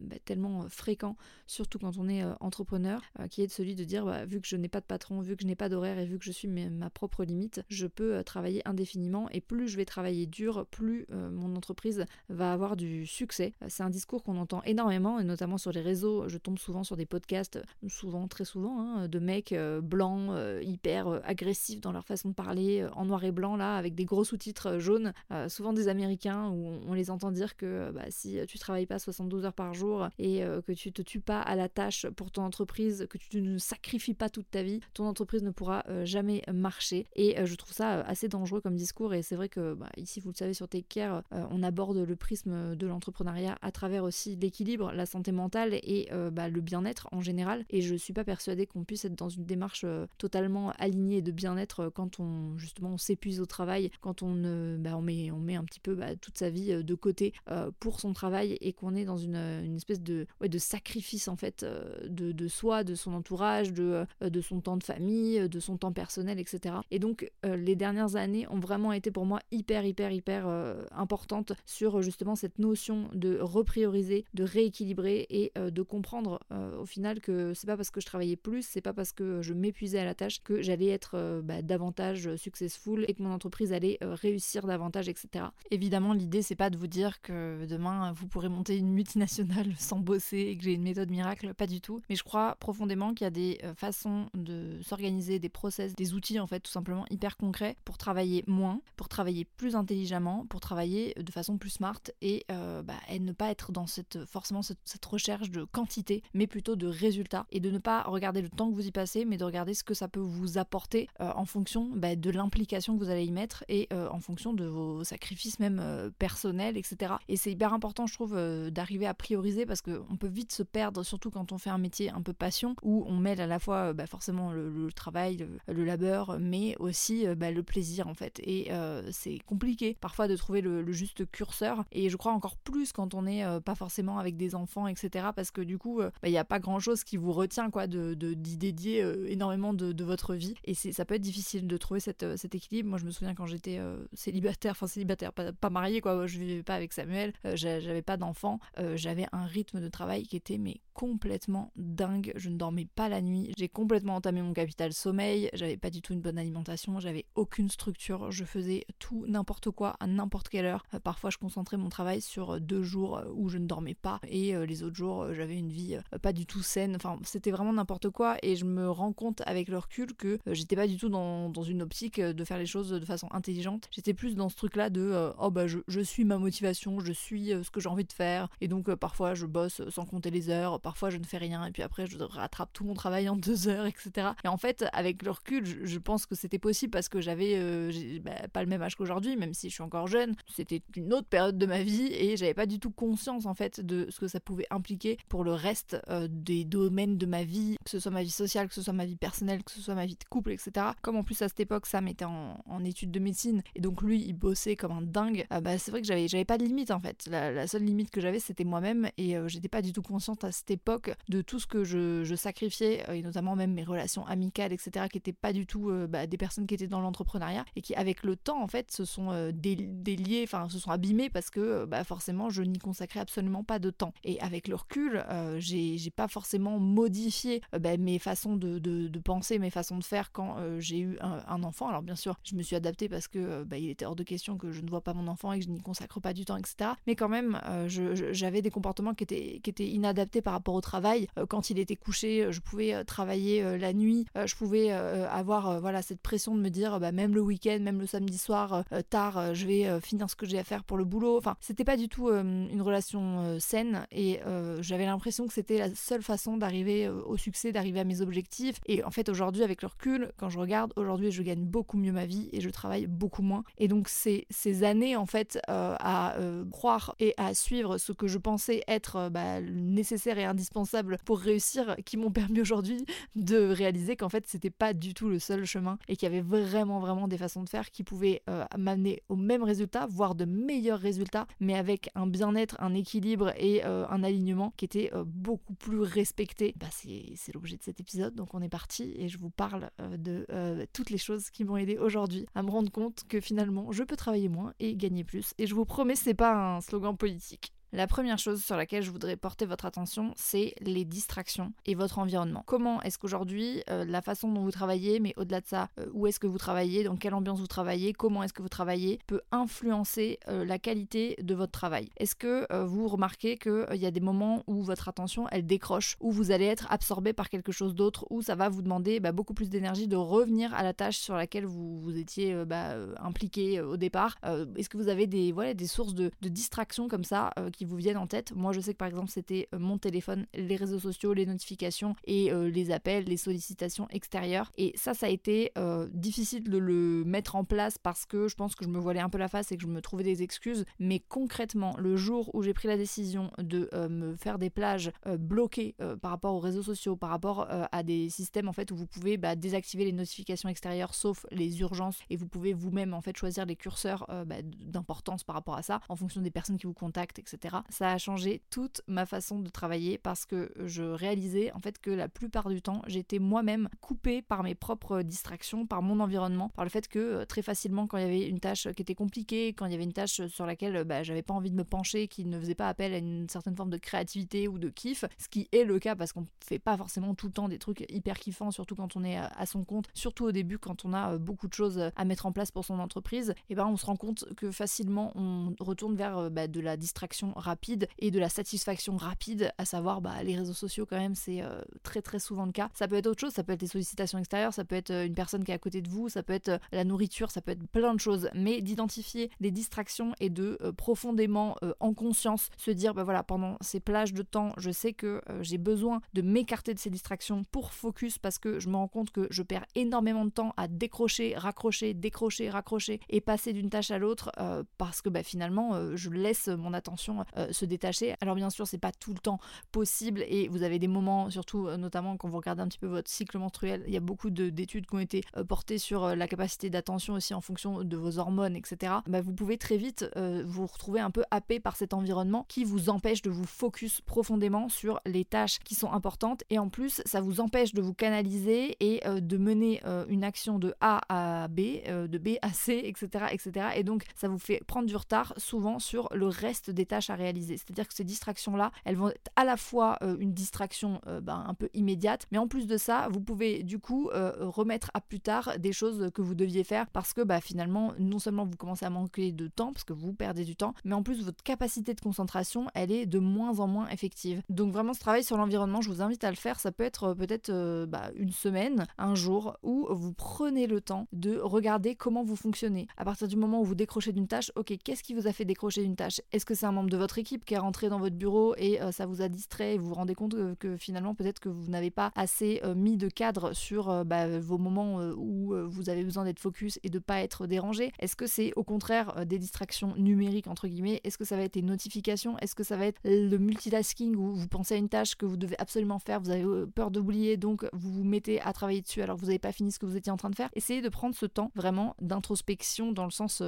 bah, 0.00 0.16
tellement 0.24 0.68
fréquent, 0.68 1.16
surtout 1.48 1.80
quand 1.80 1.98
on 1.98 2.08
est 2.08 2.22
entrepreneur, 2.38 3.02
qui 3.30 3.42
est 3.42 3.48
celui 3.48 3.74
de 3.74 3.82
dire 3.82 4.04
bah, 4.04 4.24
vu 4.24 4.40
que 4.40 4.46
je 4.46 4.56
n'ai 4.56 4.68
pas 4.68 4.80
de 4.80 4.86
patron, 4.86 5.20
vu 5.20 5.34
que 5.34 5.42
je 5.42 5.48
n'ai 5.48 5.56
pas 5.56 5.68
d'horaire 5.68 5.98
et 5.98 6.06
vu 6.06 6.18
que 6.18 6.19
je 6.22 6.32
suis 6.32 6.48
ma 6.48 6.90
propre 6.90 7.24
limite, 7.24 7.62
je 7.68 7.86
peux 7.86 8.16
euh, 8.16 8.22
travailler 8.22 8.66
indéfiniment 8.66 9.28
et 9.30 9.40
plus 9.40 9.68
je 9.68 9.76
vais 9.76 9.84
travailler 9.84 10.26
dur, 10.26 10.66
plus 10.70 11.06
euh, 11.12 11.30
mon 11.30 11.56
entreprise 11.56 12.04
va 12.28 12.52
avoir 12.52 12.76
du 12.76 13.06
succès. 13.06 13.54
Euh, 13.62 13.66
c'est 13.68 13.82
un 13.82 13.90
discours 13.90 14.22
qu'on 14.22 14.36
entend 14.36 14.62
énormément 14.64 15.18
et 15.18 15.24
notamment 15.24 15.58
sur 15.58 15.72
les 15.72 15.80
réseaux. 15.80 16.28
Je 16.28 16.38
tombe 16.38 16.58
souvent 16.58 16.84
sur 16.84 16.96
des 16.96 17.06
podcasts, 17.06 17.58
souvent, 17.88 18.28
très 18.28 18.44
souvent, 18.44 18.80
hein, 18.80 19.08
de 19.08 19.18
mecs 19.18 19.54
blancs, 19.82 20.30
hyper 20.62 21.20
agressifs 21.24 21.80
dans 21.80 21.92
leur 21.92 22.04
façon 22.04 22.30
de 22.30 22.34
parler, 22.34 22.86
en 22.94 23.04
noir 23.04 23.24
et 23.24 23.32
blanc 23.32 23.56
là, 23.56 23.76
avec 23.76 23.94
des 23.94 24.04
gros 24.04 24.24
sous-titres 24.24 24.78
jaunes, 24.78 25.12
souvent 25.48 25.72
des 25.72 25.88
Américains 25.88 26.48
où 26.50 26.80
on, 26.86 26.94
les 26.94 27.10
entend 27.10 27.30
dire 27.30 27.56
que 27.56 27.90
bah, 27.92 28.04
si 28.10 28.38
tu 28.46 28.58
travailles 28.58 28.86
pas 28.86 28.98
72 28.98 29.44
heures 29.44 29.52
par 29.52 29.74
jour 29.74 30.08
et 30.18 30.42
que 30.66 30.72
tu 30.72 30.92
te 30.92 31.02
tues 31.02 31.20
pas 31.20 31.40
à 31.40 31.56
la 31.56 31.68
tâche 31.68 32.06
pour 32.16 32.30
ton 32.30 32.42
entreprise, 32.42 33.06
que 33.08 33.18
tu 33.18 33.40
ne 33.40 33.58
sacrifies 33.58 34.14
pas 34.14 34.28
toute 34.28 34.50
ta 34.50 34.62
vie, 34.62 34.80
ton 34.94 35.06
entreprise 35.06 35.42
ne 35.42 35.50
pourra 35.50 35.84
jamais 36.04 36.09
jamais 36.10 36.42
marché. 36.52 37.06
Et 37.14 37.38
euh, 37.38 37.46
je 37.46 37.54
trouve 37.54 37.72
ça 37.72 37.98
euh, 37.98 38.02
assez 38.06 38.28
dangereux 38.28 38.60
comme 38.60 38.76
discours. 38.76 39.14
Et 39.14 39.22
c'est 39.22 39.36
vrai 39.36 39.48
que 39.48 39.74
bah, 39.74 39.88
ici, 39.96 40.20
vous 40.20 40.30
le 40.30 40.34
savez, 40.34 40.52
sur 40.52 40.68
Take 40.68 40.86
Care, 40.88 41.22
euh, 41.32 41.46
on 41.50 41.62
aborde 41.62 41.98
le 41.98 42.16
prisme 42.16 42.76
de 42.76 42.86
l'entrepreneuriat 42.86 43.56
à 43.62 43.72
travers 43.72 44.04
aussi 44.04 44.36
l'équilibre, 44.36 44.92
la 44.92 45.06
santé 45.06 45.32
mentale 45.32 45.74
et 45.74 46.08
bah, 46.32 46.48
le 46.48 46.60
bien-être 46.60 47.08
en 47.12 47.20
général. 47.20 47.64
Et 47.70 47.80
je 47.80 47.94
suis 47.94 48.12
pas 48.12 48.24
persuadée 48.24 48.66
qu'on 48.66 48.84
puisse 48.84 49.04
être 49.04 49.14
dans 49.14 49.28
une 49.28 49.44
démarche 49.44 49.86
totalement 50.18 50.72
alignée 50.78 51.22
de 51.22 51.30
bien-être 51.30 51.88
quand 51.94 52.18
on 52.18 52.56
justement 52.58 52.90
on 52.90 52.98
s'épuise 52.98 53.40
au 53.40 53.46
travail, 53.46 53.90
quand 54.00 54.22
on, 54.22 54.78
bah, 54.78 54.96
on, 54.96 55.02
met, 55.02 55.30
on 55.30 55.38
met 55.38 55.54
un 55.54 55.64
petit 55.64 55.80
peu 55.80 55.94
bah, 55.94 56.16
toute 56.16 56.38
sa 56.38 56.50
vie 56.50 56.82
de 56.82 56.94
côté 56.94 57.32
pour 57.78 58.00
son 58.00 58.12
travail 58.12 58.58
et 58.60 58.72
qu'on 58.72 58.94
est 58.96 59.04
dans 59.04 59.16
une, 59.16 59.36
une 59.36 59.76
espèce 59.76 60.02
de, 60.02 60.26
de 60.40 60.58
sacrifice 60.58 61.28
en 61.28 61.36
fait 61.36 61.64
de, 62.04 62.32
de, 62.32 62.48
soi, 62.48 62.82
de 62.84 62.94
son 62.94 63.12
entourage, 63.14 63.72
de, 63.72 64.06
de 64.20 64.40
son 64.40 64.60
temps 64.60 64.76
de 64.76 64.84
famille, 64.84 65.48
de 65.48 65.60
son 65.60 65.76
temps 65.76 65.92
etc. 66.38 66.76
Et 66.90 66.98
donc 66.98 67.30
euh, 67.44 67.56
les 67.56 67.76
dernières 67.76 68.16
années 68.16 68.46
ont 68.48 68.58
vraiment 68.58 68.92
été 68.92 69.10
pour 69.10 69.26
moi 69.26 69.40
hyper, 69.50 69.84
hyper, 69.84 70.10
hyper 70.10 70.46
euh, 70.46 70.82
importantes 70.92 71.52
sur 71.66 72.02
justement 72.02 72.36
cette 72.36 72.58
notion 72.58 73.08
de 73.14 73.38
reprioriser, 73.40 74.24
de 74.34 74.44
rééquilibrer 74.44 75.26
et 75.30 75.52
euh, 75.58 75.70
de 75.70 75.82
comprendre 75.82 76.40
au 76.78 76.84
final 76.84 77.20
que 77.20 77.54
c'est 77.54 77.66
pas 77.66 77.76
parce 77.76 77.90
que 77.90 78.00
je 78.00 78.06
travaillais 78.06 78.36
plus, 78.36 78.62
c'est 78.66 78.80
pas 78.80 78.92
parce 78.92 79.12
que 79.12 79.42
je 79.42 79.52
m'épuisais 79.54 79.98
à 79.98 80.04
la 80.04 80.14
tâche 80.14 80.42
que 80.42 80.62
j'allais 80.62 80.88
être 80.88 81.40
bah, 81.42 81.62
davantage 81.62 82.34
successful 82.36 83.04
et 83.08 83.14
que 83.14 83.22
mon 83.22 83.32
entreprise 83.32 83.72
allait 83.72 83.98
réussir 84.00 84.66
davantage, 84.66 85.08
etc. 85.08 85.46
Évidemment, 85.70 86.12
l'idée 86.12 86.42
c'est 86.42 86.56
pas 86.56 86.70
de 86.70 86.76
vous 86.76 86.86
dire 86.86 87.20
que 87.22 87.66
demain 87.66 88.12
vous 88.12 88.26
pourrez 88.26 88.48
monter 88.48 88.76
une 88.76 88.92
multinationale 88.92 89.74
sans 89.78 89.98
bosser 89.98 90.38
et 90.38 90.56
que 90.56 90.64
j'ai 90.64 90.74
une 90.74 90.82
méthode 90.82 91.10
miracle, 91.10 91.54
pas 91.54 91.66
du 91.66 91.80
tout. 91.80 92.00
Mais 92.08 92.16
je 92.16 92.24
crois 92.24 92.56
profondément 92.60 93.14
qu'il 93.14 93.24
y 93.24 93.28
a 93.28 93.30
des 93.30 93.60
façons 93.76 94.26
de 94.34 94.78
s'organiser, 94.82 95.38
des 95.38 95.48
process, 95.48 95.89
des 95.96 96.14
outils 96.14 96.38
en 96.38 96.46
fait 96.46 96.60
tout 96.60 96.70
simplement 96.70 97.04
hyper 97.10 97.36
concrets 97.36 97.76
pour 97.84 97.98
travailler 97.98 98.44
moins, 98.46 98.80
pour 98.96 99.08
travailler 99.08 99.44
plus 99.44 99.76
intelligemment, 99.76 100.46
pour 100.48 100.60
travailler 100.60 101.14
de 101.14 101.30
façon 101.32 101.58
plus 101.58 101.70
smart 101.70 102.00
et, 102.20 102.44
euh, 102.50 102.82
bah, 102.82 102.94
et 103.08 103.18
ne 103.18 103.32
pas 103.32 103.50
être 103.50 103.72
dans 103.72 103.86
cette 103.86 104.24
forcément 104.24 104.62
cette, 104.62 105.04
recherche 105.04 105.50
de 105.50 105.64
quantité 105.64 106.22
mais 106.34 106.46
plutôt 106.46 106.76
de 106.76 106.86
résultats 106.86 107.46
et 107.50 107.58
de 107.58 107.70
ne 107.70 107.78
pas 107.78 108.02
regarder 108.02 108.42
le 108.42 108.48
temps 108.48 108.70
que 108.70 108.74
vous 108.74 108.86
y 108.86 108.92
passez 108.92 109.24
mais 109.24 109.38
de 109.38 109.44
regarder 109.44 109.74
ce 109.74 109.82
que 109.82 109.94
ça 109.94 110.08
peut 110.08 110.20
vous 110.20 110.58
apporter 110.58 111.08
euh, 111.20 111.32
en 111.34 111.46
fonction 111.46 111.90
bah, 111.94 112.14
de 112.14 112.30
l'implication 112.30 112.96
que 112.96 113.04
vous 113.04 113.10
allez 113.10 113.24
y 113.24 113.32
mettre 113.32 113.64
et 113.68 113.88
euh, 113.92 114.08
en 114.10 114.20
fonction 114.20 114.52
de 114.52 114.66
vos 114.66 115.02
sacrifices 115.04 115.58
même 115.58 115.82
personnels 116.18 116.76
etc. 116.76 117.14
Et 117.28 117.36
c'est 117.36 117.50
hyper 117.50 117.72
important 117.72 118.06
je 118.06 118.14
trouve 118.14 118.36
d'arriver 118.70 119.06
à 119.06 119.14
prioriser 119.14 119.66
parce 119.66 119.82
qu'on 119.82 120.16
peut 120.18 120.28
vite 120.28 120.52
se 120.52 120.62
perdre 120.62 121.02
surtout 121.02 121.30
quand 121.30 121.52
on 121.52 121.58
fait 121.58 121.70
un 121.70 121.78
métier 121.78 122.10
un 122.10 122.22
peu 122.22 122.32
passion 122.32 122.76
où 122.82 123.04
on 123.08 123.16
mêle 123.16 123.40
à 123.40 123.46
la 123.46 123.58
fois 123.58 123.92
bah, 123.92 124.06
forcément 124.06 124.52
le, 124.52 124.92
travail, 124.92 125.46
le 125.66 125.79
labeur, 125.84 126.38
mais 126.40 126.76
aussi 126.78 127.26
euh, 127.26 127.34
bah, 127.34 127.50
le 127.50 127.62
plaisir 127.62 128.08
en 128.08 128.14
fait. 128.14 128.40
Et 128.44 128.68
euh, 128.70 129.02
c'est 129.12 129.38
compliqué 129.40 129.96
parfois 130.00 130.28
de 130.28 130.36
trouver 130.36 130.60
le, 130.60 130.90
juste 130.92 131.30
curseur. 131.30 131.84
Et 131.92 132.08
je 132.08 132.16
crois 132.16 132.32
encore 132.32 132.56
plus 132.56 132.92
quand 132.92 133.14
on 133.14 133.22
n'est 133.22 133.44
euh, 133.44 133.60
pas 133.60 133.74
forcément 133.74 134.18
avec 134.18 134.36
des 134.36 134.54
enfants, 134.54 134.86
etc. 134.86 135.28
Parce 135.34 135.50
que 135.50 135.60
du 135.60 135.78
coup, 135.78 136.00
bah, 136.00 136.10
il 136.28 136.30
n'y 136.30 136.38
a 136.38 136.44
pas 136.44 136.58
grand 136.58 136.80
chose 136.80 137.04
qui 137.04 137.16
vous 137.16 137.32
retient 137.32 137.70
quoi 137.70 137.86
de 137.86 138.14
d'y 138.14 138.56
dédier 138.56 139.04
énormément 139.28 139.72
de, 139.74 140.04
votre 140.04 140.34
vie. 140.34 140.54
Et 140.64 140.74
ça 140.74 141.04
peut 141.04 141.14
être 141.14 141.22
difficile 141.22 141.66
de 141.66 141.76
trouver 141.76 142.00
cet 142.00 142.54
équilibre. 142.54 142.88
Moi, 142.88 142.98
je 142.98 143.04
me 143.04 143.10
souviens 143.10 143.34
quand 143.34 143.46
j'étais 143.46 143.78
célibataire, 144.14 144.72
enfin 144.72 144.86
célibataire, 144.86 145.32
pas, 145.32 145.52
pas 145.52 145.70
mariée 145.70 146.00
quoi. 146.00 146.26
Je 146.26 146.38
vivais 146.38 146.62
pas 146.62 146.74
avec 146.74 146.92
Samuel, 146.92 147.32
j'avais 147.54 148.02
pas 148.02 148.16
d'enfants, 148.16 148.58
j'avais 148.94 149.26
un 149.32 149.44
rythme 149.44 149.80
de 149.80 149.88
travail 149.88 150.24
qui 150.24 150.36
était 150.36 150.58
mais 150.58 150.80
complètement 150.94 151.72
dingue. 151.76 152.32
Je 152.36 152.50
ne 152.50 152.56
dormais 152.56 152.86
pas 152.94 153.08
la 153.08 153.22
nuit. 153.22 153.52
J'ai 153.56 153.68
complètement 153.68 154.16
entamé 154.16 154.42
mon 154.42 154.52
capital 154.52 154.92
sommeil. 154.92 155.48
J'avais 155.54 155.69
pas 155.76 155.90
du 155.90 156.02
tout 156.02 156.12
une 156.12 156.20
bonne 156.20 156.38
alimentation, 156.38 157.00
j'avais 157.00 157.24
aucune 157.34 157.68
structure, 157.68 158.30
je 158.30 158.44
faisais 158.44 158.86
tout 158.98 159.24
n'importe 159.26 159.70
quoi 159.70 159.96
à 160.00 160.06
n'importe 160.06 160.48
quelle 160.48 160.66
heure. 160.66 160.84
Euh, 160.94 161.00
parfois 161.00 161.30
je 161.30 161.38
concentrais 161.38 161.76
mon 161.76 161.88
travail 161.88 162.20
sur 162.20 162.60
deux 162.60 162.82
jours 162.82 163.22
où 163.34 163.48
je 163.48 163.58
ne 163.58 163.66
dormais 163.66 163.94
pas 163.94 164.20
et 164.28 164.54
les 164.66 164.82
autres 164.82 164.96
jours 164.96 165.32
j'avais 165.32 165.56
une 165.56 165.70
vie 165.70 165.98
pas 166.22 166.32
du 166.32 166.46
tout 166.46 166.62
saine. 166.62 166.96
Enfin 166.96 167.18
c'était 167.24 167.50
vraiment 167.50 167.72
n'importe 167.72 168.10
quoi 168.10 168.36
et 168.42 168.56
je 168.56 168.64
me 168.64 168.90
rends 168.90 169.12
compte 169.12 169.42
avec 169.46 169.68
le 169.68 169.78
recul 169.78 170.14
que 170.14 170.38
j'étais 170.46 170.76
pas 170.76 170.86
du 170.86 170.96
tout 170.96 171.08
dans, 171.08 171.48
dans, 171.48 171.62
une 171.62 171.82
optique 171.82 172.20
de 172.20 172.44
faire 172.44 172.58
les 172.58 172.66
choses 172.66 172.90
de 172.90 173.04
façon 173.04 173.28
intelligente. 173.32 173.88
J'étais 173.90 174.14
plus 174.14 174.34
dans 174.34 174.48
ce 174.48 174.56
truc 174.56 174.76
là 174.76 174.90
de 174.90 175.32
oh 175.38 175.50
bah 175.50 175.66
je, 175.66 175.78
je, 175.88 176.00
suis 176.00 176.24
ma 176.24 176.38
motivation, 176.38 177.00
je 177.00 177.12
suis 177.12 177.48
ce 177.48 177.70
que 177.70 177.80
j'ai 177.80 177.88
envie 177.88 178.04
de 178.04 178.12
faire 178.12 178.48
et 178.60 178.68
donc 178.68 178.92
parfois 178.94 179.34
je 179.34 179.46
bosse 179.46 179.82
sans 179.90 180.04
compter 180.04 180.30
les 180.30 180.50
heures, 180.50 180.80
parfois 180.80 181.10
je 181.10 181.18
ne 181.18 181.24
fais 181.24 181.38
rien 181.38 181.64
et 181.64 181.72
puis 181.72 181.82
après 181.82 182.06
je 182.06 182.18
rattrape 182.18 182.72
tout 182.72 182.84
mon 182.84 182.94
travail 182.94 183.28
en 183.28 183.36
deux 183.36 183.68
heures, 183.68 183.86
etc. 183.86 184.28
Et 184.44 184.48
en 184.48 184.56
fait, 184.56 184.84
avec 184.92 185.22
le 185.22 185.30
recul, 185.30 185.59
je, 185.64 185.98
pense 185.98 186.26
que 186.26 186.34
c'était 186.34 186.58
possible 186.58 186.90
parce 186.90 187.08
que 187.08 187.20
j'avais 187.20 187.54
euh, 187.56 187.92
bah, 188.22 188.48
pas 188.52 188.62
le 188.62 188.68
même 188.68 188.82
âge 188.82 188.96
qu'aujourd'hui, 188.96 189.36
même 189.36 189.54
si 189.54 189.68
je 189.68 189.74
suis 189.74 189.82
encore 189.82 190.06
jeune. 190.06 190.34
C'était 190.54 190.82
une 190.96 191.12
autre 191.12 191.26
période 191.26 191.58
de 191.58 191.66
ma 191.66 191.82
vie 191.82 192.12
et 192.12 192.36
j'avais 192.36 192.54
pas 192.54 192.66
du 192.66 192.78
tout 192.78 192.90
conscience 192.90 193.46
en 193.46 193.54
fait 193.54 193.80
de 193.80 194.06
ce 194.10 194.20
que 194.20 194.28
ça 194.28 194.40
pouvait 194.40 194.66
impliquer 194.70 195.18
pour 195.28 195.44
le 195.44 195.52
reste 195.52 195.96
euh, 196.08 196.26
des 196.30 196.64
domaines 196.64 197.18
de 197.18 197.26
ma 197.26 197.44
vie, 197.44 197.76
que 197.84 197.90
ce 197.90 197.98
soit 197.98 198.10
ma 198.10 198.22
vie 198.22 198.30
sociale, 198.30 198.68
que 198.68 198.74
ce 198.74 198.82
soit 198.82 198.92
ma 198.92 199.04
vie 199.04 199.16
personnelle, 199.16 199.62
que 199.62 199.70
ce 199.70 199.80
soit 199.80 199.94
ma 199.94 200.06
vie 200.06 200.16
de 200.16 200.24
couple, 200.28 200.52
etc. 200.52 200.86
Comme 201.02 201.16
en 201.16 201.24
plus 201.24 201.40
à 201.42 201.48
cette 201.48 201.60
époque, 201.60 201.86
Sam 201.86 202.08
était 202.08 202.24
en, 202.24 202.56
études 202.84 203.10
de 203.10 203.20
médecine 203.20 203.62
et 203.74 203.80
donc 203.80 204.00
lui, 204.00 204.24
il 204.26 204.32
bossait 204.32 204.74
comme 204.74 204.92
un 204.92 205.02
dingue. 205.02 205.46
Euh, 205.52 205.60
bah, 205.60 205.76
c'est 205.76 205.90
vrai 205.90 206.00
que 206.00 206.06
j'avais, 206.06 206.44
pas 206.44 206.56
de 206.56 206.64
limite 206.64 206.90
en 206.90 207.00
fait. 207.00 207.28
La, 207.30 207.66
seule 207.66 207.84
limite 207.84 208.10
que 208.10 208.20
j'avais, 208.20 208.40
c'était 208.40 208.64
moi-même 208.64 209.10
et 209.18 209.36
j'étais 209.46 209.68
pas 209.68 209.82
du 209.82 209.92
tout 209.92 210.02
consciente 210.02 210.44
à 210.44 210.52
cette 210.52 210.70
époque 210.70 211.12
de 211.28 211.42
tout 211.42 211.58
ce 211.58 211.66
que 211.66 211.84
je, 211.84 212.24
je 212.24 212.34
sacrifiais 212.34 213.04
et 213.12 213.22
notamment 213.22 213.54
même 213.54 213.72
mes 213.72 213.84
relations 213.84 214.26
amicales, 214.26 214.72
etc., 214.72 215.06
qui 215.10 215.18
n'étaient 215.18 215.32
pas 215.40 215.52
du 215.52 215.66
tout 215.66 215.90
euh, 215.90 216.06
bah, 216.06 216.26
des 216.26 216.36
personnes 216.36 216.66
qui 216.66 216.74
étaient 216.74 216.86
dans 216.86 217.00
l'entrepreneuriat 217.00 217.64
et 217.76 217.82
qui, 217.82 217.94
avec 217.94 218.22
le 218.22 218.36
temps, 218.36 218.62
en 218.62 218.66
fait, 218.66 218.90
se 218.90 219.04
sont 219.04 219.30
euh, 219.30 219.52
déliées, 219.52 220.42
enfin, 220.44 220.68
se 220.68 220.78
sont 220.78 220.90
abîmées 220.90 221.30
parce 221.30 221.50
que 221.50 221.60
euh, 221.60 221.86
bah, 221.86 222.04
forcément, 222.04 222.50
je 222.50 222.62
n'y 222.62 222.78
consacrais 222.78 223.20
absolument 223.20 223.64
pas 223.64 223.78
de 223.78 223.90
temps. 223.90 224.12
Et 224.24 224.40
avec 224.40 224.68
le 224.68 224.76
recul, 224.76 225.24
j'ai 225.58 226.10
pas 226.14 226.28
forcément 226.28 226.78
modifié 226.78 227.60
bah, 227.78 227.96
mes 227.96 228.18
façons 228.18 228.56
de, 228.56 228.78
de, 228.78 229.18
penser, 229.18 229.58
mes 229.58 229.70
façons 229.70 229.98
de 229.98 230.04
faire 230.04 230.32
quand 230.32 230.56
j'ai 230.78 230.98
eu 231.00 231.18
un, 231.20 231.62
enfant. 231.62 231.88
Alors, 231.88 232.02
bien 232.02 232.16
sûr, 232.16 232.38
je 232.44 232.54
me 232.54 232.62
suis 232.62 232.76
adaptée 232.76 233.08
parce 233.08 233.28
que 233.28 233.64
il 233.76 233.90
était 233.90 234.04
hors 234.04 234.16
de 234.16 234.22
question 234.22 234.56
que 234.56 234.72
je 234.72 234.80
ne 234.80 234.88
vois 234.88 235.02
pas 235.02 235.14
mon 235.14 235.28
enfant 235.28 235.52
et 235.52 235.58
que 235.58 235.64
je 235.64 235.70
n'y 235.70 235.80
consacre 235.80 236.20
pas 236.20 236.32
du 236.32 236.44
temps, 236.44 236.56
etc. 236.56 236.90
Mais 237.06 237.16
quand 237.16 237.28
même, 237.28 237.60
j'avais 237.86 238.62
des 238.62 238.70
comportements 238.70 239.14
qui 239.14 239.24
étaient, 239.24 239.60
qui 239.62 239.70
étaient 239.70 239.88
inadaptés 239.88 240.42
par 240.42 240.52
rapport 240.52 240.74
au 240.74 240.80
travail. 240.80 241.28
quand 241.48 241.70
il 241.70 241.78
était 241.78 241.96
couché, 241.96 242.50
je 242.50 242.60
pouvais 242.60 243.04
travailler 243.04 243.62
euh, 243.62 243.78
la 243.78 243.92
nuit, 243.92 244.26
euh, 244.36 244.46
je 244.46 244.56
pouvais 244.56 244.88
euh, 244.90 245.28
avoir 245.30 245.80
voilà 245.80 246.02
cette 246.02 246.20
pression 246.20 246.54
de 246.54 246.60
me 246.60 246.68
dire 246.68 247.00
bah, 247.00 247.12
même 247.12 247.34
le 247.34 247.40
week-end, 247.40 247.78
même 247.80 248.00
le 248.00 248.06
samedi 248.06 248.38
soir 248.38 248.84
tard, 249.08 249.54
je 249.54 249.66
vais 249.66 250.00
finir 250.00 250.28
ce 250.30 250.36
que 250.36 250.46
j'ai 250.46 250.58
à 250.58 250.64
faire 250.64 250.84
pour 250.84 250.96
le 250.96 251.04
boulot. 251.04 251.36
Enfin, 251.36 251.56
c'était 251.60 251.84
pas 251.84 251.96
du 251.96 252.08
tout 252.08 252.28
une 252.28 252.82
relation 252.82 253.58
saine 253.58 254.06
et 254.12 254.40
j'avais 254.80 255.06
l'impression 255.06 255.46
que 255.46 255.52
c'était 255.52 255.78
la 255.78 255.94
seule 255.94 256.22
façon 256.22 256.56
d'arriver 256.56 257.08
au 257.08 257.36
succès, 257.36 257.72
d'arriver 257.72 258.00
à 258.00 258.04
mes 258.04 258.20
objectifs. 258.20 258.80
Et 258.86 259.04
en 259.04 259.10
fait, 259.10 259.28
aujourd'hui, 259.28 259.62
avec 259.62 259.82
le 259.82 259.88
recul, 259.88 260.32
quand 260.36 260.50
je 260.50 260.58
regarde, 260.58 260.92
aujourd'hui, 260.96 261.30
je 261.30 261.42
gagne 261.42 261.64
beaucoup 261.64 261.96
mieux 261.96 262.12
ma 262.12 262.26
vie 262.26 262.48
et 262.52 262.60
je 262.60 262.70
travaille 262.70 263.06
beaucoup 263.06 263.42
moins. 263.42 263.64
Et 263.78 263.88
donc, 263.88 264.08
ces, 264.08 264.46
ces 264.50 264.84
années, 264.84 265.16
en 265.16 265.26
fait, 265.26 265.58
à 265.68 266.36
croire 266.70 267.14
et 267.20 267.34
à 267.36 267.54
suivre 267.54 267.98
ce 267.98 268.12
que 268.12 268.26
je 268.26 268.38
pensais 268.38 268.82
être 268.88 269.30
bah, 269.30 269.60
nécessaire 269.60 270.38
et 270.38 270.44
indispensable 270.44 271.18
pour 271.24 271.38
réussir, 271.38 271.96
qui 272.04 272.16
m'ont 272.16 272.30
permis 272.30 272.60
aujourd'hui 272.60 273.04
de 273.36 273.70
réaliser 273.70 274.16
qu'en 274.16 274.28
fait 274.28 274.46
c'était 274.46 274.70
pas 274.70 274.92
du 274.92 275.14
tout 275.14 275.19
le 275.28 275.38
seul 275.38 275.64
chemin 275.64 275.98
et 276.08 276.16
qu'il 276.16 276.28
y 276.28 276.32
avait 276.32 276.40
vraiment 276.40 277.00
vraiment 277.00 277.28
des 277.28 277.38
façons 277.38 277.62
de 277.62 277.68
faire 277.68 277.90
qui 277.90 278.04
pouvaient 278.04 278.42
euh, 278.48 278.64
m'amener 278.76 279.22
au 279.28 279.36
même 279.36 279.62
résultat, 279.62 280.06
voire 280.06 280.34
de 280.34 280.44
meilleurs 280.44 280.98
résultats, 280.98 281.46
mais 281.60 281.74
avec 281.74 282.10
un 282.14 282.26
bien-être, 282.26 282.76
un 282.80 282.94
équilibre 282.94 283.52
et 283.56 283.84
euh, 283.84 284.06
un 284.08 284.22
alignement 284.22 284.72
qui 284.76 284.84
était 284.84 285.10
euh, 285.14 285.24
beaucoup 285.26 285.74
plus 285.74 286.00
respecté. 286.00 286.74
Bah, 286.76 286.86
c'est 286.90 287.52
l'objet 287.54 287.76
de 287.76 287.82
cet 287.82 288.00
épisode, 288.00 288.34
donc 288.34 288.54
on 288.54 288.62
est 288.62 288.68
parti 288.68 289.12
et 289.16 289.28
je 289.28 289.38
vous 289.38 289.50
parle 289.50 289.90
de 289.98 290.46
toutes 290.92 291.10
les 291.10 291.18
choses 291.18 291.50
qui 291.50 291.64
m'ont 291.64 291.76
aidé 291.76 291.98
aujourd'hui 291.98 292.46
à 292.54 292.62
me 292.62 292.70
rendre 292.70 292.90
compte 292.90 293.24
que 293.28 293.40
finalement 293.40 293.90
je 293.92 294.02
peux 294.02 294.16
travailler 294.16 294.48
moins 294.48 294.72
et 294.80 294.96
gagner 294.96 295.24
plus. 295.24 295.54
Et 295.58 295.66
je 295.66 295.74
vous 295.74 295.84
promets, 295.84 296.16
c'est 296.16 296.34
pas 296.34 296.76
un 296.76 296.80
slogan 296.80 297.16
politique. 297.16 297.72
La 297.92 298.06
première 298.06 298.38
chose 298.38 298.62
sur 298.62 298.76
laquelle 298.76 299.02
je 299.02 299.10
voudrais 299.10 299.34
porter 299.34 299.66
votre 299.66 299.84
attention, 299.84 300.32
c'est 300.36 300.74
les 300.80 301.04
distractions 301.04 301.72
et 301.86 301.96
votre 301.96 302.20
environnement. 302.20 302.62
Comment 302.64 303.02
est-ce 303.02 303.18
qu'aujourd'hui, 303.18 303.82
euh, 303.90 304.04
la 304.04 304.22
façon 304.22 304.52
dont 304.52 304.62
vous 304.62 304.70
travaillez, 304.70 305.18
mais 305.18 305.34
au-delà 305.36 305.60
de 305.60 305.66
ça, 305.66 305.88
euh, 305.98 306.06
où 306.12 306.28
est-ce 306.28 306.38
que 306.38 306.46
vous 306.46 306.58
travaillez, 306.58 307.02
dans 307.02 307.16
quelle 307.16 307.34
ambiance 307.34 307.58
vous 307.58 307.66
travaillez, 307.66 308.12
comment 308.12 308.44
est-ce 308.44 308.52
que 308.52 308.62
vous 308.62 308.68
travaillez, 308.68 309.18
peut 309.26 309.40
influencer 309.50 310.38
euh, 310.46 310.64
la 310.64 310.78
qualité 310.78 311.36
de 311.42 311.52
votre 311.52 311.72
travail? 311.72 312.10
Est-ce 312.18 312.36
que 312.36 312.60
vous 312.84 313.08
remarquez 313.08 313.56
qu'il 313.56 313.86
y 313.94 314.06
a 314.06 314.10
des 314.12 314.20
moments 314.20 314.62
où 314.68 314.84
votre 314.84 315.08
attention, 315.08 315.48
elle 315.50 315.66
décroche, 315.66 316.16
où 316.20 316.30
vous 316.30 316.52
allez 316.52 316.66
être 316.66 316.86
absorbé 316.92 317.32
par 317.32 317.48
quelque 317.48 317.72
chose 317.72 317.96
d'autre, 317.96 318.24
où 318.30 318.40
ça 318.40 318.54
va 318.54 318.68
vous 318.68 318.82
demander 318.82 319.18
bah, 319.18 319.32
beaucoup 319.32 319.54
plus 319.54 319.68
d'énergie 319.68 320.06
de 320.06 320.16
revenir 320.16 320.72
à 320.74 320.84
la 320.84 320.92
tâche 320.92 321.18
sur 321.18 321.34
laquelle 321.34 321.66
vous, 321.66 321.98
vous 322.00 322.16
étiez 322.16 322.64
bah, 322.64 322.94
impliqué 323.18 323.80
au 323.80 323.96
départ? 323.96 324.36
Est-ce 324.76 324.88
que 324.88 324.96
vous 324.96 325.08
avez 325.08 325.26
des, 325.26 325.52
sources 325.86 326.14
de, 326.14 326.30
de 326.40 326.48
distraction 326.48 327.08
comme 327.08 327.24
ça 327.24 327.50
vous 327.84 327.96
viennent 327.96 328.16
en 328.16 328.26
tête. 328.26 328.52
Moi, 328.54 328.72
je 328.72 328.80
sais 328.80 328.92
que 328.92 328.98
par 328.98 329.08
exemple, 329.08 329.30
c'était 329.30 329.68
euh, 329.74 329.78
mon 329.78 329.98
téléphone, 329.98 330.46
les 330.54 330.76
réseaux 330.76 330.98
sociaux, 330.98 331.32
les 331.32 331.46
notifications 331.46 332.14
et 332.24 332.52
euh, 332.52 332.68
les 332.68 332.90
appels, 332.90 333.24
les 333.24 333.36
sollicitations 333.36 334.08
extérieures. 334.10 334.70
Et 334.76 334.92
ça, 334.96 335.14
ça 335.14 335.26
a 335.26 335.28
été 335.28 335.72
euh, 335.78 336.08
difficile 336.12 336.64
de 336.64 336.78
le 336.78 337.24
mettre 337.24 337.56
en 337.56 337.64
place 337.64 337.98
parce 337.98 338.26
que 338.26 338.48
je 338.48 338.54
pense 338.54 338.74
que 338.74 338.84
je 338.84 338.90
me 338.90 338.98
voilais 338.98 339.20
un 339.20 339.28
peu 339.28 339.38
la 339.38 339.48
face 339.48 339.72
et 339.72 339.76
que 339.76 339.82
je 339.82 339.88
me 339.88 340.00
trouvais 340.00 340.24
des 340.24 340.42
excuses. 340.42 340.84
Mais 340.98 341.20
concrètement, 341.20 341.96
le 341.98 342.16
jour 342.16 342.50
où 342.54 342.62
j'ai 342.62 342.74
pris 342.74 342.88
la 342.88 342.96
décision 342.96 343.50
de 343.58 343.88
me 344.08 344.36
faire 344.36 344.58
des 344.58 344.70
plages 344.70 345.10
bloquées 345.38 345.94
par 346.20 346.30
rapport 346.30 346.54
aux 346.54 346.60
réseaux 346.60 346.82
sociaux, 346.82 347.16
par 347.16 347.30
rapport 347.30 347.66
à 347.70 348.02
des 348.02 348.28
systèmes 348.30 348.68
en 348.68 348.72
fait 348.72 348.90
où 348.90 348.96
vous 348.96 349.06
pouvez 349.06 349.36
bah, 349.36 349.56
désactiver 349.56 350.04
les 350.04 350.12
notifications 350.12 350.68
extérieures 350.68 351.14
sauf 351.14 351.46
les 351.50 351.80
urgences 351.80 352.18
et 352.30 352.36
vous 352.36 352.46
pouvez 352.46 352.72
vous-même 352.72 353.14
en 353.14 353.20
fait 353.20 353.36
choisir 353.36 353.66
les 353.66 353.76
curseurs 353.76 354.26
bah, 354.46 354.56
d'importance 354.62 355.44
par 355.44 355.54
rapport 355.54 355.76
à 355.76 355.82
ça 355.82 356.00
en 356.08 356.16
fonction 356.16 356.40
des 356.40 356.50
personnes 356.50 356.78
qui 356.78 356.86
vous 356.86 356.94
contactent, 356.94 357.38
etc 357.38 357.69
ça 357.88 358.12
a 358.12 358.18
changé 358.18 358.62
toute 358.70 359.02
ma 359.06 359.26
façon 359.26 359.60
de 359.60 359.68
travailler 359.68 360.18
parce 360.18 360.46
que 360.46 360.72
je 360.84 361.02
réalisais 361.02 361.72
en 361.72 361.80
fait 361.80 361.98
que 361.98 362.10
la 362.10 362.28
plupart 362.28 362.68
du 362.68 362.82
temps 362.82 363.02
j'étais 363.06 363.38
moi-même 363.38 363.88
coupée 364.00 364.42
par 364.42 364.62
mes 364.62 364.74
propres 364.74 365.22
distractions, 365.22 365.86
par 365.86 366.02
mon 366.02 366.20
environnement, 366.20 366.68
par 366.70 366.84
le 366.84 366.90
fait 366.90 367.08
que 367.08 367.18
euh, 367.18 367.44
très 367.44 367.62
facilement 367.62 368.06
quand 368.06 368.18
il 368.18 368.22
y 368.22 368.26
avait 368.26 368.48
une 368.48 368.60
tâche 368.60 368.88
qui 368.94 369.02
était 369.02 369.14
compliquée, 369.14 369.68
quand 369.68 369.86
il 369.86 369.92
y 369.92 369.94
avait 369.94 370.04
une 370.04 370.12
tâche 370.12 370.46
sur 370.46 370.66
laquelle 370.66 371.04
bah, 371.04 371.22
j'avais 371.22 371.42
pas 371.42 371.54
envie 371.54 371.70
de 371.70 371.76
me 371.76 371.84
pencher, 371.84 372.28
qui 372.28 372.44
ne 372.44 372.58
faisait 372.58 372.74
pas 372.74 372.88
appel 372.88 373.14
à 373.14 373.18
une 373.18 373.48
certaine 373.48 373.76
forme 373.76 373.90
de 373.90 373.96
créativité 373.98 374.68
ou 374.68 374.78
de 374.78 374.88
kiff, 374.88 375.24
ce 375.38 375.48
qui 375.48 375.68
est 375.72 375.84
le 375.84 375.98
cas 375.98 376.16
parce 376.16 376.32
qu'on 376.32 376.46
fait 376.64 376.78
pas 376.78 376.96
forcément 376.96 377.34
tout 377.34 377.46
le 377.46 377.52
temps 377.52 377.68
des 377.68 377.78
trucs 377.78 378.04
hyper 378.08 378.38
kiffants, 378.38 378.70
surtout 378.70 378.94
quand 378.94 379.16
on 379.16 379.24
est 379.24 379.36
à 379.36 379.66
son 379.66 379.84
compte, 379.84 380.08
surtout 380.14 380.44
au 380.44 380.52
début 380.52 380.78
quand 380.78 381.04
on 381.04 381.12
a 381.12 381.34
euh, 381.34 381.38
beaucoup 381.38 381.68
de 381.68 381.74
choses 381.74 382.10
à 382.14 382.24
mettre 382.24 382.46
en 382.46 382.52
place 382.52 382.70
pour 382.70 382.84
son 382.84 382.98
entreprise, 382.98 383.54
et 383.68 383.74
ben 383.74 383.86
on 383.86 383.96
se 383.96 384.06
rend 384.06 384.16
compte 384.16 384.44
que 384.56 384.70
facilement 384.70 385.32
on 385.34 385.74
retourne 385.80 386.16
vers 386.16 386.38
euh, 386.38 386.50
bah, 386.50 386.66
de 386.66 386.80
la 386.80 386.96
distraction 386.96 387.52
rapide 387.60 388.08
et 388.18 388.30
de 388.30 388.38
la 388.38 388.48
satisfaction 388.48 389.16
rapide, 389.16 389.72
à 389.78 389.84
savoir 389.84 390.20
bah, 390.20 390.42
les 390.42 390.56
réseaux 390.56 390.72
sociaux 390.72 391.06
quand 391.06 391.18
même, 391.18 391.34
c'est 391.34 391.62
euh, 391.62 391.80
très 392.02 392.22
très 392.22 392.38
souvent 392.38 392.66
le 392.66 392.72
cas. 392.72 392.88
Ça 392.94 393.08
peut 393.08 393.16
être 393.16 393.26
autre 393.26 393.40
chose, 393.40 393.52
ça 393.52 393.62
peut 393.62 393.72
être 393.72 393.80
des 393.80 393.86
sollicitations 393.86 394.38
extérieures, 394.38 394.74
ça 394.74 394.84
peut 394.84 394.96
être 394.96 395.10
euh, 395.10 395.26
une 395.26 395.34
personne 395.34 395.64
qui 395.64 395.70
est 395.70 395.74
à 395.74 395.78
côté 395.78 396.02
de 396.02 396.08
vous, 396.08 396.28
ça 396.28 396.42
peut 396.42 396.52
être 396.52 396.68
euh, 396.68 396.78
la 396.92 397.04
nourriture, 397.04 397.50
ça 397.50 397.60
peut 397.60 397.72
être 397.72 397.86
plein 397.88 398.14
de 398.14 398.20
choses, 398.20 398.50
mais 398.54 398.80
d'identifier 398.80 399.50
des 399.60 399.70
distractions 399.70 400.34
et 400.40 400.50
de 400.50 400.78
profondément 400.96 401.76
en 402.00 402.14
conscience 402.14 402.70
se 402.76 402.90
dire 402.90 403.14
bah 403.14 403.24
voilà 403.24 403.42
pendant 403.42 403.76
ces 403.80 404.00
plages 404.00 404.32
de 404.32 404.42
temps, 404.42 404.72
je 404.76 404.90
sais 404.90 405.12
que 405.12 405.40
j'ai 405.60 405.78
besoin 405.78 406.20
de 406.32 406.42
m'écarter 406.42 406.94
de 406.94 406.98
ces 406.98 407.10
distractions 407.10 407.62
pour 407.70 407.92
focus 407.92 408.38
parce 408.38 408.58
que 408.58 408.80
je 408.80 408.88
me 408.88 408.96
rends 408.96 409.08
compte 409.08 409.30
que 409.30 409.46
je 409.50 409.62
perds 409.62 409.84
énormément 409.94 410.44
de 410.44 410.50
temps 410.50 410.72
à 410.76 410.88
décrocher, 410.88 411.54
raccrocher, 411.56 412.14
décrocher, 412.14 412.70
raccrocher 412.70 413.20
et 413.28 413.40
passer 413.40 413.72
d'une 413.72 413.90
tâche 413.90 414.10
à 414.10 414.18
l'autre 414.18 414.50
parce 414.98 415.22
que 415.22 415.28
bah, 415.28 415.42
finalement 415.42 416.16
je 416.16 416.30
laisse 416.30 416.68
mon 416.68 416.94
attention 416.94 417.44
euh, 417.56 417.72
se 417.72 417.84
détacher. 417.84 418.34
Alors 418.40 418.54
bien 418.54 418.70
sûr, 418.70 418.86
c'est 418.86 418.98
pas 418.98 419.12
tout 419.12 419.32
le 419.32 419.38
temps 419.38 419.58
possible 419.92 420.44
et 420.48 420.68
vous 420.68 420.82
avez 420.82 420.98
des 420.98 421.08
moments, 421.08 421.50
surtout 421.50 421.86
euh, 421.86 421.96
notamment 421.96 422.36
quand 422.36 422.48
vous 422.48 422.56
regardez 422.56 422.82
un 422.82 422.88
petit 422.88 422.98
peu 422.98 423.06
votre 423.06 423.30
cycle 423.30 423.58
menstruel, 423.58 424.04
il 424.06 424.12
y 424.12 424.16
a 424.16 424.20
beaucoup 424.20 424.50
d'études 424.50 425.06
qui 425.06 425.14
ont 425.14 425.20
été 425.20 425.42
euh, 425.56 425.64
portées 425.64 425.98
sur 425.98 426.34
la 426.34 426.48
capacité 426.48 426.90
d'attention 426.90 427.34
aussi 427.34 427.54
en 427.54 427.60
fonction 427.60 428.04
de 428.04 428.16
vos 428.16 428.38
hormones, 428.38 428.76
etc. 428.76 429.14
Bah, 429.26 429.40
vous 429.40 429.52
pouvez 429.52 429.78
très 429.78 429.96
vite 429.96 430.26
vous 430.64 430.86
retrouver 430.86 431.20
un 431.20 431.30
peu 431.30 431.44
happé 431.50 431.80
par 431.80 431.96
cet 431.96 432.14
environnement 432.14 432.64
qui 432.68 432.84
vous 432.84 433.10
empêche 433.10 433.42
de 433.42 433.50
vous 433.50 433.64
focus 433.64 434.20
profondément 434.20 434.88
sur 434.88 435.20
les 435.26 435.44
tâches 435.44 435.78
qui 435.80 435.94
sont 435.94 436.12
importantes 436.12 436.62
et 436.70 436.78
en 436.78 436.88
plus 436.88 437.22
ça 437.24 437.40
vous 437.40 437.60
empêche 437.60 437.94
de 437.94 438.02
vous 438.02 438.14
canaliser 438.14 438.96
et 439.00 439.20
de 439.26 439.56
mener 439.56 440.00
une 440.28 440.44
action 440.44 440.78
de 440.78 440.94
A 441.00 441.20
à 441.28 441.68
B, 441.68 442.02
de 442.06 442.38
B 442.38 442.56
à 442.62 442.72
C, 442.72 443.00
etc., 443.04 443.46
etc. 443.52 443.86
Et 443.96 444.04
donc 444.04 444.24
ça 444.34 444.48
vous 444.48 444.58
fait 444.58 444.80
prendre 444.86 445.06
du 445.06 445.16
retard 445.16 445.54
souvent 445.56 445.98
sur 445.98 446.28
le 446.32 446.46
reste 446.46 446.90
des 446.90 447.06
tâches 447.06 447.29
à 447.30 447.34
réaliser. 447.34 447.76
C'est-à-dire 447.76 448.06
que 448.06 448.14
ces 448.14 448.24
distractions-là, 448.24 448.92
elles 449.04 449.16
vont 449.16 449.28
être 449.28 449.50
à 449.56 449.64
la 449.64 449.76
fois 449.76 450.18
une 450.38 450.52
distraction 450.52 451.20
ben, 451.42 451.64
un 451.66 451.74
peu 451.74 451.88
immédiate, 451.94 452.46
mais 452.52 452.58
en 452.58 452.68
plus 452.68 452.86
de 452.86 452.96
ça, 452.96 453.28
vous 453.30 453.40
pouvez 453.40 453.82
du 453.82 453.98
coup 453.98 454.30
remettre 454.32 455.10
à 455.14 455.20
plus 455.20 455.40
tard 455.40 455.78
des 455.78 455.92
choses 455.92 456.30
que 456.34 456.42
vous 456.42 456.54
deviez 456.54 456.84
faire 456.84 457.06
parce 457.08 457.32
que 457.32 457.42
bah, 457.42 457.60
finalement, 457.60 458.12
non 458.18 458.38
seulement 458.38 458.64
vous 458.64 458.76
commencez 458.76 459.04
à 459.04 459.10
manquer 459.10 459.52
de 459.52 459.68
temps, 459.68 459.92
parce 459.92 460.04
que 460.04 460.12
vous 460.12 460.32
perdez 460.32 460.64
du 460.64 460.76
temps, 460.76 460.94
mais 461.04 461.14
en 461.14 461.22
plus 461.22 461.44
votre 461.44 461.62
capacité 461.62 462.14
de 462.14 462.20
concentration, 462.20 462.86
elle 462.94 463.12
est 463.12 463.26
de 463.26 463.38
moins 463.38 463.80
en 463.80 463.86
moins 463.86 464.08
effective. 464.08 464.62
Donc 464.68 464.92
vraiment 464.92 465.14
ce 465.14 465.20
travail 465.20 465.44
sur 465.44 465.56
l'environnement, 465.56 466.00
je 466.00 466.10
vous 466.10 466.22
invite 466.22 466.44
à 466.44 466.50
le 466.50 466.56
faire. 466.56 466.80
Ça 466.80 466.92
peut 466.92 467.04
être 467.04 467.34
peut-être 467.34 468.06
bah, 468.06 468.30
une 468.36 468.52
semaine, 468.52 469.06
un 469.18 469.34
jour, 469.34 469.76
où 469.82 470.06
vous 470.10 470.32
prenez 470.32 470.86
le 470.86 471.00
temps 471.00 471.26
de 471.32 471.58
regarder 471.58 472.14
comment 472.14 472.42
vous 472.42 472.56
fonctionnez. 472.56 473.06
À 473.16 473.24
partir 473.24 473.48
du 473.48 473.56
moment 473.56 473.80
où 473.80 473.84
vous 473.84 473.94
décrochez 473.94 474.32
d'une 474.32 474.48
tâche, 474.48 474.72
ok, 474.76 474.94
qu'est-ce 475.04 475.22
qui 475.22 475.34
vous 475.34 475.46
a 475.46 475.52
fait 475.52 475.64
décrocher 475.64 476.02
d'une 476.02 476.16
tâche? 476.16 476.40
Est-ce 476.52 476.66
que 476.66 476.74
c'est 476.74 476.86
un 476.86 476.92
membre 476.92 477.10
de 477.10 477.16
votre 477.20 477.38
équipe 477.38 477.66
qui 477.66 477.74
est 477.74 477.78
rentré 477.78 478.08
dans 478.08 478.18
votre 478.18 478.36
bureau 478.36 478.74
et 478.78 479.00
euh, 479.00 479.12
ça 479.12 479.26
vous 479.26 479.42
a 479.42 479.48
distrait 479.48 479.94
et 479.94 479.98
vous 479.98 480.08
vous 480.08 480.14
rendez 480.14 480.34
compte 480.34 480.56
que, 480.78 480.96
finalement 480.96 481.34
peut-être 481.34 481.60
que 481.60 481.68
vous 481.68 481.90
n'avez 481.90 482.10
pas 482.10 482.32
assez 482.34 482.80
euh, 482.82 482.94
mis 482.94 483.18
de 483.18 483.28
cadre 483.28 483.74
sur 483.74 484.08
euh, 484.08 484.24
bah, 484.24 484.58
vos 484.58 484.78
moments 484.78 485.20
où 485.36 485.74
vous 485.88 486.08
avez 486.08 486.24
besoin 486.24 486.44
d'être 486.44 486.58
focus 486.58 486.98
et 487.02 487.10
de 487.10 487.18
pas 487.18 487.42
être 487.42 487.66
dérangé. 487.66 488.12
Est-ce 488.18 488.36
que 488.36 488.46
c'est 488.46 488.72
au 488.74 488.84
contraire 488.84 489.44
des 489.46 489.58
distractions 489.58 490.14
numériques 490.16 490.66
entre 490.66 490.88
guillemets? 490.88 491.20
Est-ce 491.24 491.36
que 491.36 491.44
ça 491.44 491.56
va 491.56 491.62
être 491.62 491.76
les 491.76 491.82
notifications? 491.82 492.56
Est-ce 492.58 492.74
que 492.74 492.82
ça 492.82 492.96
va 492.96 493.06
être 493.06 493.20
le 493.24 493.56
multitasking 493.58 494.34
où 494.34 494.54
vous 494.54 494.68
pensez 494.68 494.94
à 494.94 494.96
une 494.96 495.08
tâche 495.08 495.34
que 495.34 495.44
vous 495.44 495.56
devez 495.56 495.78
absolument 495.78 496.18
faire, 496.18 496.40
vous 496.40 496.50
avez 496.50 496.64
peur 496.94 497.10
d'oublier 497.10 497.56
donc 497.56 497.86
vous 497.92 498.12
vous 498.12 498.24
mettez 498.24 498.60
à 498.62 498.72
travailler 498.72 499.02
dessus 499.02 499.20
alors 499.20 499.36
que 499.36 499.42
vous 499.42 499.48
n'avez 499.48 499.58
pas 499.58 499.72
fini 499.72 499.92
ce 499.92 499.98
que 499.98 500.06
vous 500.06 500.16
étiez 500.16 500.32
en 500.32 500.36
train 500.36 500.50
de 500.50 500.56
faire? 500.56 500.70
Essayez 500.74 501.02
de 501.02 501.08
prendre 501.08 501.34
ce 501.34 501.46
temps 501.46 501.70
vraiment 501.74 502.16
d'introspection 502.20 503.12
dans 503.12 503.24
le 503.24 503.30
sens 503.30 503.62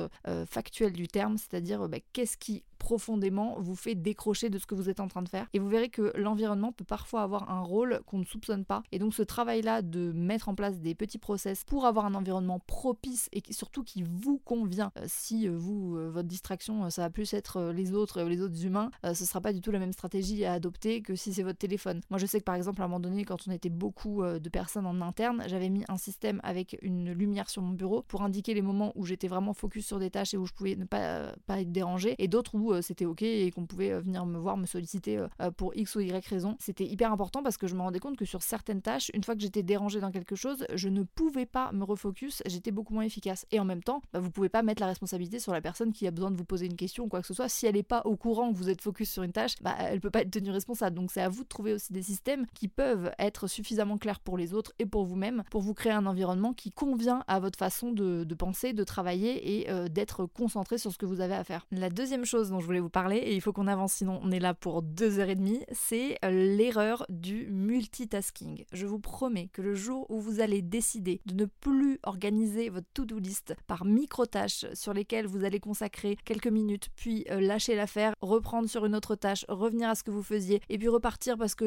factuel 0.48 0.92
du 0.92 1.08
terme, 1.08 1.36
c'est-à-dire 1.36 1.88
bah, 1.88 1.98
qu'est-ce 2.12 2.36
qui 2.36 2.62
profondément 2.82 3.54
vous 3.60 3.76
fait 3.76 3.94
décrocher 3.94 4.50
de 4.50 4.58
ce 4.58 4.66
que 4.66 4.74
vous 4.74 4.90
êtes 4.90 4.98
en 4.98 5.06
train 5.06 5.22
de 5.22 5.28
faire. 5.28 5.46
Et 5.52 5.60
vous 5.60 5.68
verrez 5.68 5.88
que 5.88 6.12
l'environnement 6.16 6.72
peut 6.72 6.84
parfois 6.84 7.22
avoir 7.22 7.48
un 7.48 7.60
rôle 7.60 8.00
qu'on 8.06 8.18
ne 8.18 8.24
soupçonne 8.24 8.64
pas. 8.64 8.82
Et 8.90 8.98
donc 8.98 9.14
ce 9.14 9.22
travail-là 9.22 9.82
de 9.82 10.10
mettre 10.12 10.48
en 10.48 10.56
place 10.56 10.80
des 10.80 10.96
petits 10.96 11.18
process 11.18 11.62
pour 11.62 11.86
avoir 11.86 12.06
un 12.06 12.14
environnement 12.14 12.58
propice 12.58 13.28
et 13.32 13.40
surtout 13.52 13.84
qui 13.84 14.02
vous 14.02 14.38
convient. 14.44 14.90
Euh, 14.98 15.04
si 15.06 15.46
euh, 15.46 15.56
vous, 15.56 15.96
euh, 15.96 16.10
votre 16.10 16.26
distraction, 16.26 16.90
ça 16.90 17.02
va 17.02 17.10
plus 17.10 17.32
être 17.34 17.70
les 17.72 17.92
autres, 17.94 18.22
les 18.22 18.42
autres 18.42 18.66
humains, 18.66 18.90
ce 19.04 19.24
sera 19.24 19.40
pas 19.40 19.52
du 19.52 19.60
tout 19.60 19.70
la 19.70 19.78
même 19.78 19.92
stratégie 19.92 20.44
à 20.44 20.54
adopter 20.54 21.02
que 21.02 21.14
si 21.14 21.32
c'est 21.32 21.44
votre 21.44 21.58
téléphone. 21.58 22.00
Moi 22.10 22.18
je 22.18 22.26
sais 22.26 22.40
que 22.40 22.44
par 22.44 22.56
exemple 22.56 22.82
à 22.82 22.86
un 22.86 22.88
moment 22.88 22.98
donné, 22.98 23.24
quand 23.24 23.46
on 23.46 23.52
était 23.52 23.70
beaucoup 23.70 24.24
de 24.24 24.48
personnes 24.48 24.86
en 24.86 25.00
interne, 25.00 25.44
j'avais 25.46 25.68
mis 25.68 25.84
un 25.88 25.96
système 25.96 26.40
avec 26.42 26.76
une 26.82 27.12
lumière 27.12 27.48
sur 27.48 27.62
mon 27.62 27.74
bureau 27.74 28.02
pour 28.02 28.22
indiquer 28.22 28.54
les 28.54 28.62
moments 28.62 28.92
où 28.96 29.04
j'étais 29.04 29.28
vraiment 29.28 29.54
focus 29.54 29.86
sur 29.86 30.00
des 30.00 30.10
tâches 30.10 30.34
et 30.34 30.36
où 30.36 30.46
je 30.46 30.52
pouvais 30.52 30.74
ne 30.74 30.84
pas, 30.84 31.32
pas 31.46 31.60
être 31.60 31.70
dérangé 31.70 32.16
et 32.18 32.26
d'autres 32.28 32.54
où 32.54 32.71
euh, 32.72 32.82
c'était 32.82 33.04
ok 33.04 33.22
et 33.22 33.50
qu'on 33.50 33.66
pouvait 33.66 33.92
euh, 33.92 34.00
venir 34.00 34.26
me 34.26 34.38
voir, 34.38 34.56
me 34.56 34.66
solliciter 34.66 35.18
euh, 35.18 35.50
pour 35.50 35.74
X 35.76 35.96
ou 35.96 36.00
Y 36.00 36.26
raison. 36.26 36.56
C'était 36.60 36.84
hyper 36.84 37.12
important 37.12 37.42
parce 37.42 37.56
que 37.56 37.66
je 37.66 37.74
me 37.74 37.80
rendais 37.80 37.98
compte 37.98 38.16
que 38.16 38.24
sur 38.24 38.42
certaines 38.42 38.82
tâches, 38.82 39.10
une 39.14 39.24
fois 39.24 39.34
que 39.34 39.40
j'étais 39.40 39.62
dérangée 39.62 40.00
dans 40.00 40.10
quelque 40.10 40.36
chose, 40.36 40.64
je 40.74 40.88
ne 40.88 41.02
pouvais 41.02 41.46
pas 41.46 41.72
me 41.72 41.84
refocus, 41.84 42.42
j'étais 42.46 42.70
beaucoup 42.70 42.94
moins 42.94 43.04
efficace. 43.04 43.46
Et 43.50 43.60
en 43.60 43.64
même 43.64 43.82
temps, 43.82 44.02
bah, 44.12 44.20
vous 44.20 44.30
pouvez 44.30 44.48
pas 44.48 44.62
mettre 44.62 44.80
la 44.80 44.86
responsabilité 44.86 45.38
sur 45.38 45.52
la 45.52 45.60
personne 45.60 45.92
qui 45.92 46.06
a 46.06 46.10
besoin 46.10 46.30
de 46.30 46.36
vous 46.36 46.44
poser 46.44 46.66
une 46.66 46.76
question 46.76 47.04
ou 47.04 47.08
quoi 47.08 47.20
que 47.20 47.26
ce 47.26 47.34
soit. 47.34 47.48
Si 47.48 47.66
elle 47.66 47.74
n'est 47.74 47.82
pas 47.82 48.02
au 48.04 48.16
courant 48.16 48.52
que 48.52 48.56
vous 48.56 48.68
êtes 48.68 48.80
focus 48.80 49.10
sur 49.10 49.22
une 49.22 49.32
tâche, 49.32 49.54
bah, 49.62 49.74
elle 49.78 50.00
peut 50.00 50.10
pas 50.10 50.22
être 50.22 50.30
tenue 50.30 50.50
responsable. 50.50 50.96
Donc 50.96 51.10
c'est 51.12 51.22
à 51.22 51.28
vous 51.28 51.42
de 51.42 51.48
trouver 51.48 51.72
aussi 51.72 51.92
des 51.92 52.02
systèmes 52.02 52.46
qui 52.54 52.68
peuvent 52.68 53.12
être 53.18 53.46
suffisamment 53.46 53.98
clairs 53.98 54.20
pour 54.20 54.36
les 54.36 54.54
autres 54.54 54.72
et 54.78 54.86
pour 54.86 55.04
vous-même 55.04 55.42
pour 55.50 55.60
vous 55.60 55.74
créer 55.74 55.92
un 55.92 56.06
environnement 56.06 56.52
qui 56.52 56.70
convient 56.70 57.24
à 57.26 57.40
votre 57.40 57.58
façon 57.58 57.92
de, 57.92 58.34
penser, 58.34 58.72
de 58.72 58.84
travailler 58.84 59.60
et 59.60 59.88
d'être 59.90 60.26
concentré 60.26 60.78
sur 60.78 60.92
ce 60.92 60.98
que 60.98 61.06
vous 61.06 61.20
avez 61.20 61.34
à 61.34 61.44
faire. 61.44 61.66
La 61.70 61.90
deuxième 61.90 62.24
chose 62.24 62.50
dont 62.50 62.58
je 62.62 62.66
voulais 62.66 62.80
vous 62.80 62.88
parler, 62.88 63.16
et 63.16 63.34
il 63.34 63.40
faut 63.40 63.52
qu'on 63.52 63.66
avance 63.66 63.94
sinon 63.94 64.20
on 64.22 64.30
est 64.30 64.38
là 64.38 64.54
pour 64.54 64.82
deux 64.82 65.18
heures 65.18 65.28
et 65.28 65.34
demie, 65.34 65.64
c'est 65.72 66.16
euh, 66.24 66.30
l'erreur 66.30 67.04
du 67.08 67.48
multitasking. 67.50 68.64
Je 68.72 68.86
vous 68.86 68.98
promets 68.98 69.48
que 69.52 69.60
le 69.60 69.74
jour 69.74 70.06
où 70.08 70.20
vous 70.20 70.40
allez 70.40 70.62
décider 70.62 71.20
de 71.26 71.34
ne 71.34 71.44
plus 71.44 71.98
organiser 72.04 72.70
votre 72.70 72.86
to-do 72.94 73.18
list 73.18 73.54
par 73.66 73.84
micro-tâches 73.84 74.66
sur 74.74 74.94
lesquelles 74.94 75.26
vous 75.26 75.44
allez 75.44 75.60
consacrer 75.60 76.16
quelques 76.24 76.46
minutes, 76.46 76.88
puis 76.96 77.26
euh, 77.30 77.40
lâcher 77.40 77.74
l'affaire, 77.74 78.14
reprendre 78.20 78.68
sur 78.68 78.86
une 78.86 78.94
autre 78.94 79.16
tâche, 79.16 79.44
revenir 79.48 79.90
à 79.90 79.94
ce 79.94 80.04
que 80.04 80.10
vous 80.10 80.22
faisiez, 80.22 80.62
et 80.68 80.78
puis 80.78 80.88
repartir 80.88 81.36
parce 81.36 81.54
que 81.54 81.66